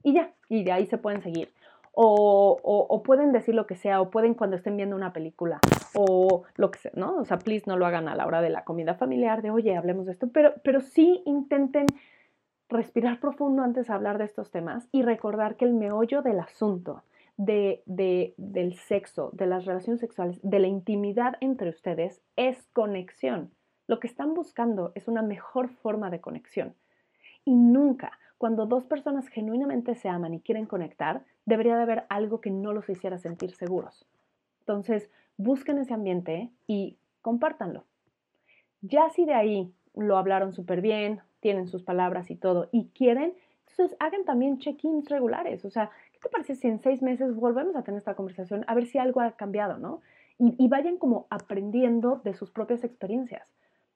Y 0.02 0.14
ya, 0.14 0.32
y 0.48 0.64
de 0.64 0.72
ahí 0.72 0.86
se 0.86 0.98
pueden 0.98 1.22
seguir. 1.22 1.52
O, 1.94 2.58
o, 2.62 2.86
o, 2.88 3.02
pueden 3.02 3.32
decir 3.32 3.54
lo 3.54 3.66
que 3.66 3.76
sea, 3.76 4.00
o 4.00 4.10
pueden 4.10 4.32
cuando 4.32 4.56
estén 4.56 4.78
viendo 4.78 4.96
una 4.96 5.12
película, 5.12 5.60
o 5.94 6.44
lo 6.56 6.70
que 6.70 6.78
sea, 6.78 6.92
¿no? 6.94 7.16
O 7.16 7.24
sea, 7.26 7.38
please 7.38 7.64
no 7.66 7.76
lo 7.76 7.84
hagan 7.84 8.08
a 8.08 8.16
la 8.16 8.26
hora 8.26 8.40
de 8.40 8.48
la 8.48 8.64
comida 8.64 8.94
familiar, 8.94 9.42
de 9.42 9.50
oye, 9.50 9.76
hablemos 9.76 10.06
de 10.06 10.12
esto, 10.12 10.30
pero, 10.32 10.54
pero 10.64 10.80
sí 10.80 11.22
intenten 11.26 11.84
respirar 12.72 13.20
profundo 13.20 13.62
antes 13.62 13.86
de 13.86 13.92
hablar 13.92 14.18
de 14.18 14.24
estos 14.24 14.50
temas 14.50 14.88
y 14.92 15.02
recordar 15.02 15.56
que 15.56 15.64
el 15.64 15.74
meollo 15.74 16.22
del 16.22 16.40
asunto, 16.40 17.02
de, 17.36 17.82
de, 17.86 18.34
del 18.36 18.74
sexo, 18.74 19.30
de 19.32 19.46
las 19.46 19.64
relaciones 19.64 20.00
sexuales, 20.00 20.38
de 20.42 20.58
la 20.58 20.66
intimidad 20.66 21.34
entre 21.40 21.70
ustedes 21.70 22.20
es 22.36 22.68
conexión. 22.72 23.50
Lo 23.86 24.00
que 24.00 24.06
están 24.06 24.34
buscando 24.34 24.92
es 24.94 25.08
una 25.08 25.22
mejor 25.22 25.68
forma 25.68 26.10
de 26.10 26.20
conexión. 26.20 26.74
Y 27.44 27.54
nunca, 27.54 28.18
cuando 28.38 28.66
dos 28.66 28.84
personas 28.84 29.28
genuinamente 29.28 29.94
se 29.94 30.08
aman 30.08 30.34
y 30.34 30.40
quieren 30.40 30.66
conectar, 30.66 31.24
debería 31.44 31.76
de 31.76 31.82
haber 31.82 32.04
algo 32.08 32.40
que 32.40 32.50
no 32.50 32.72
los 32.72 32.88
hiciera 32.88 33.18
sentir 33.18 33.52
seguros. 33.52 34.06
Entonces, 34.60 35.10
busquen 35.36 35.78
ese 35.78 35.94
ambiente 35.94 36.50
y 36.66 36.96
compártanlo. 37.20 37.84
Ya 38.80 39.10
si 39.10 39.24
de 39.24 39.34
ahí 39.34 39.72
lo 39.94 40.16
hablaron 40.16 40.52
súper 40.52 40.80
bien, 40.80 41.20
tienen 41.42 41.66
sus 41.66 41.82
palabras 41.82 42.30
y 42.30 42.36
todo, 42.36 42.68
y 42.72 42.86
quieren, 42.94 43.34
entonces 43.68 43.96
hagan 44.00 44.24
también 44.24 44.58
check-ins 44.58 45.08
regulares. 45.10 45.64
O 45.64 45.70
sea, 45.70 45.90
¿qué 46.12 46.20
te 46.20 46.28
parece 46.28 46.54
si 46.54 46.68
en 46.68 46.78
seis 46.78 47.02
meses 47.02 47.34
volvemos 47.34 47.74
a 47.76 47.82
tener 47.82 47.98
esta 47.98 48.14
conversación 48.14 48.64
a 48.68 48.74
ver 48.74 48.86
si 48.86 48.98
algo 48.98 49.20
ha 49.20 49.32
cambiado, 49.32 49.76
¿no? 49.76 50.00
Y, 50.38 50.54
y 50.56 50.68
vayan 50.68 50.96
como 50.96 51.26
aprendiendo 51.28 52.20
de 52.24 52.32
sus 52.32 52.50
propias 52.50 52.84
experiencias 52.84 53.46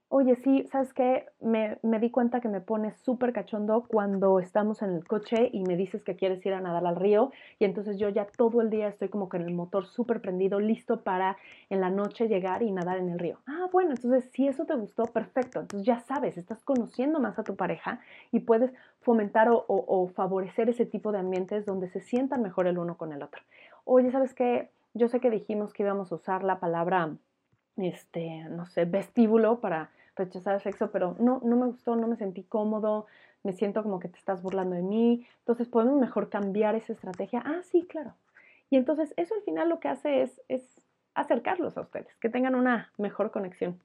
oye, 0.09 0.37
sí, 0.37 0.67
¿sabes 0.71 0.93
qué? 0.93 1.27
Me, 1.41 1.79
me 1.83 1.99
di 1.99 2.11
cuenta 2.11 2.41
que 2.41 2.49
me 2.49 2.61
pones 2.61 2.97
súper 2.99 3.33
cachondo 3.33 3.85
cuando 3.89 4.39
estamos 4.39 4.83
en 4.83 4.95
el 4.95 5.07
coche 5.07 5.51
y 5.53 5.63
me 5.63 5.77
dices 5.77 6.03
que 6.05 6.17
quieres 6.17 6.45
ir 6.47 6.55
a 6.55 6.61
nadar 6.61 6.87
al 6.87 6.97
río 6.97 7.33
y 7.59 7.65
entonces 7.65 7.99
yo 7.99 8.09
ya 8.09 8.27
todo 8.27 8.61
el 8.61 8.71
día 8.71 8.89
estoy 8.89 9.09
como 9.09 9.29
con 9.29 9.43
el 9.43 9.53
motor 9.53 9.87
súper 9.87 10.21
prendido, 10.21 10.61
listo 10.61 11.01
para 11.03 11.37
en 11.71 11.81
la 11.81 11.91
noche 11.91 12.29
llegar 12.29 12.63
y 12.63 12.71
nadar 12.71 12.99
en 12.99 13.11
el 13.11 13.19
río. 13.19 13.39
Ah, 13.47 13.69
bueno, 13.73 13.91
entonces 13.91 14.31
si 14.33 14.47
eso 14.47 14.65
te 14.65 14.75
gustó, 14.75 15.05
perfecto. 15.07 15.61
Entonces 15.61 15.87
ya 15.87 16.01
sabes, 16.01 16.37
estás 16.39 16.63
conociendo 16.63 17.19
más 17.21 17.39
a 17.39 17.45
tu 17.45 17.57
pareja 17.57 18.01
y 18.31 18.41
puedes 18.41 18.73
fomentar 19.01 19.49
o, 19.49 19.65
o, 19.67 20.03
o 20.03 20.09
favorecer 20.09 20.69
ese 20.69 20.87
tipo 20.87 21.13
de 21.13 21.19
ambientes 21.19 21.67
donde 21.67 21.89
se 21.89 22.01
sientan 22.01 22.43
mejor 22.43 22.67
el 22.67 22.79
uno 22.79 22.97
con 22.97 23.13
el 23.13 23.23
otro. 23.23 23.43
Oye, 23.85 24.11
¿sabes 24.11 24.35
qué? 24.35 24.71
Yo 24.95 25.09
sé 25.09 25.21
que 25.21 25.31
dijimos 25.31 25.73
que 25.73 25.83
íbamos 25.83 26.11
a 26.11 26.15
usar 26.15 26.43
la 26.43 26.59
palabra 26.59 27.17
este, 27.77 28.45
no 28.51 28.67
sé, 28.67 28.85
vestíbulo 28.85 29.61
para 29.61 29.91
rechazar 30.17 30.61
sexo, 30.61 30.91
pero 30.91 31.17
no, 31.19 31.41
no 31.45 31.57
me 31.57 31.67
gustó, 31.67 31.95
no 31.97 32.07
me 32.07 32.17
sentí 32.17 32.43
cómodo, 32.43 33.07
me 33.43 33.53
siento 33.53 33.83
como 33.83 34.01
que 34.01 34.09
te 34.09 34.19
estás 34.19 34.43
burlando 34.43 34.75
de 34.75 34.83
mí, 34.83 35.27
entonces 35.41 35.69
podemos 35.69 36.01
mejor 36.01 36.29
cambiar 36.29 36.75
esa 36.75 36.93
estrategia. 36.93 37.43
Ah, 37.45 37.61
sí, 37.63 37.87
claro. 37.87 38.15
Y 38.71 38.77
entonces 38.77 39.15
eso 39.17 39.35
al 39.35 39.43
final 39.43 39.69
lo 39.69 39.79
que 39.79 39.89
hace 39.89 40.23
es, 40.23 40.41
es 40.49 40.83
acercarlos 41.15 41.77
a 41.79 41.83
ustedes, 41.83 42.15
que 42.17 42.29
tengan 42.29 42.55
una 42.55 42.93
mejor 42.99 43.31
conexión. 43.31 43.81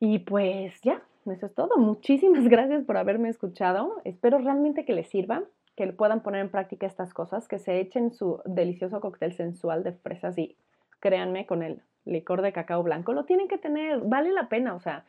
Y 0.00 0.18
pues 0.20 0.80
ya, 0.82 1.02
eso 1.26 1.46
es 1.46 1.54
todo. 1.54 1.78
Muchísimas 1.78 2.44
gracias 2.48 2.84
por 2.84 2.96
haberme 2.96 3.28
escuchado. 3.28 4.00
Espero 4.04 4.38
realmente 4.38 4.84
que 4.84 4.92
les 4.92 5.08
sirva, 5.08 5.44
que 5.76 5.86
puedan 5.92 6.22
poner 6.22 6.40
en 6.40 6.50
práctica 6.50 6.86
estas 6.86 7.14
cosas, 7.14 7.46
que 7.46 7.58
se 7.58 7.78
echen 7.80 8.12
su 8.12 8.40
delicioso 8.44 9.00
cóctel 9.00 9.32
sensual 9.32 9.84
de 9.84 9.92
fresas 9.92 10.36
y 10.36 10.56
créanme, 11.00 11.46
con 11.46 11.62
el 11.62 11.82
licor 12.04 12.42
de 12.42 12.52
cacao 12.52 12.82
blanco, 12.82 13.12
lo 13.12 13.24
tienen 13.24 13.48
que 13.48 13.58
tener, 13.58 14.00
vale 14.00 14.32
la 14.32 14.48
pena, 14.48 14.74
o 14.74 14.80
sea, 14.80 15.04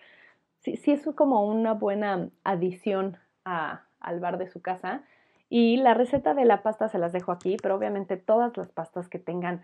sí, 0.60 0.77
sí 0.77 0.91
es 0.91 1.03
como 1.15 1.45
una 1.45 1.73
buena 1.73 2.29
adición 2.43 3.17
a, 3.45 3.84
al 3.99 4.19
bar 4.19 4.38
de 4.38 4.47
su 4.47 4.62
casa. 4.62 5.03
Y 5.49 5.77
la 5.77 5.93
receta 5.93 6.34
de 6.34 6.45
la 6.45 6.63
pasta 6.63 6.89
se 6.89 6.97
las 6.97 7.13
dejo 7.13 7.32
aquí, 7.32 7.58
pero 7.62 7.75
obviamente 7.75 8.17
todas 8.17 8.58
las 8.58 8.71
pastas 8.71 9.08
que 9.08 9.19
tengan 9.19 9.63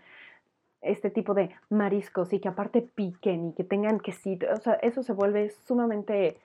este 0.82 1.10
tipo 1.10 1.34
de 1.34 1.50
mariscos 1.68 2.32
y 2.32 2.40
que 2.40 2.48
aparte 2.48 2.80
piquen 2.82 3.48
y 3.48 3.52
que 3.54 3.64
tengan 3.64 4.00
quesito, 4.00 4.46
o 4.52 4.56
sea, 4.56 4.74
eso 4.74 5.02
se 5.02 5.12
vuelve 5.12 5.50
sumamente 5.50 6.38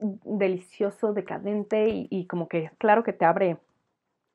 delicioso, 0.00 1.12
decadente 1.12 1.88
y, 1.88 2.08
y 2.10 2.26
como 2.26 2.48
que 2.48 2.70
claro 2.78 3.02
que 3.04 3.12
te 3.12 3.24
abre 3.24 3.58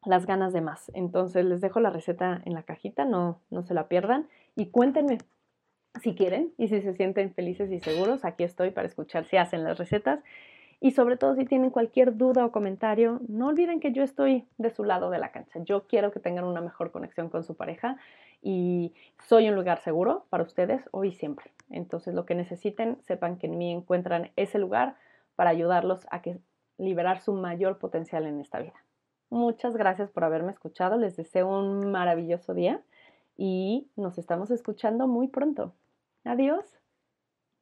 las 0.06 0.26
ganas 0.26 0.54
de 0.54 0.62
más. 0.62 0.92
Entonces 0.94 1.46
les 1.46 1.62
dejo 1.62 1.80
la 1.80 1.90
receta 1.90 2.42
en 2.46 2.54
la 2.54 2.64
cajita, 2.64 3.06
no, 3.06 3.40
no 3.50 3.64
se 3.64 3.74
la 3.74 3.88
pierdan 3.88 4.28
y 4.56 4.68
cuéntenme 4.68 5.18
si 6.02 6.16
quieren 6.16 6.54
y 6.58 6.68
si 6.68 6.82
se 6.82 6.94
sienten 6.94 7.34
felices 7.34 7.72
y 7.72 7.80
seguros, 7.80 8.26
aquí 8.26 8.44
estoy 8.44 8.72
para 8.72 8.88
escuchar 8.88 9.26
si 9.26 9.38
hacen 9.38 9.64
las 9.64 9.78
recetas. 9.78 10.20
Y 10.80 10.92
sobre 10.92 11.16
todo 11.16 11.36
si 11.36 11.46
tienen 11.46 11.70
cualquier 11.70 12.18
duda 12.18 12.46
o 12.46 12.52
comentario, 12.52 13.22
no 13.30 13.48
olviden 13.48 13.80
que 13.80 13.94
yo 13.94 14.04
estoy 14.04 14.46
de 14.58 14.70
su 14.70 14.84
lado 14.84 15.10
de 15.12 15.18
la 15.18 15.32
cancha. 15.32 15.60
Yo 15.64 15.88
quiero 15.88 16.12
que 16.12 16.20
tengan 16.20 16.44
una 16.44 16.60
mejor 16.60 16.92
conexión 16.92 17.30
con 17.30 17.46
su 17.46 17.56
pareja 17.56 17.96
y 18.42 18.94
soy 19.20 19.48
un 19.48 19.56
lugar 19.56 19.80
seguro 19.80 20.26
para 20.30 20.44
ustedes 20.44 20.84
hoy 20.92 21.10
y 21.10 21.14
siempre. 21.14 21.52
Entonces 21.70 22.14
lo 22.14 22.26
que 22.26 22.36
necesiten, 22.36 22.98
sepan 23.04 23.38
que 23.38 23.48
en 23.48 23.58
mí 23.58 23.72
encuentran 23.72 24.32
ese 24.36 24.60
lugar 24.60 24.98
para 25.38 25.52
ayudarlos 25.52 26.06
a 26.12 26.22
que 26.22 26.40
liberar 26.78 27.22
su 27.22 27.34
mayor 27.34 27.78
potencial 27.78 28.26
en 28.26 28.42
esta 28.42 28.60
vida. 28.60 28.84
Muchas 29.30 29.78
gracias 29.78 30.12
por 30.12 30.26
haberme 30.26 30.52
escuchado. 30.52 30.98
Les 30.98 31.16
deseo 31.16 31.48
un 31.48 31.92
maravilloso 31.92 32.54
día 32.54 32.82
y 33.38 33.88
nos 33.96 34.18
estamos 34.18 34.52
escuchando 34.52 35.08
muy 35.08 35.30
pronto. 35.30 35.74
Adiós. 36.26 36.83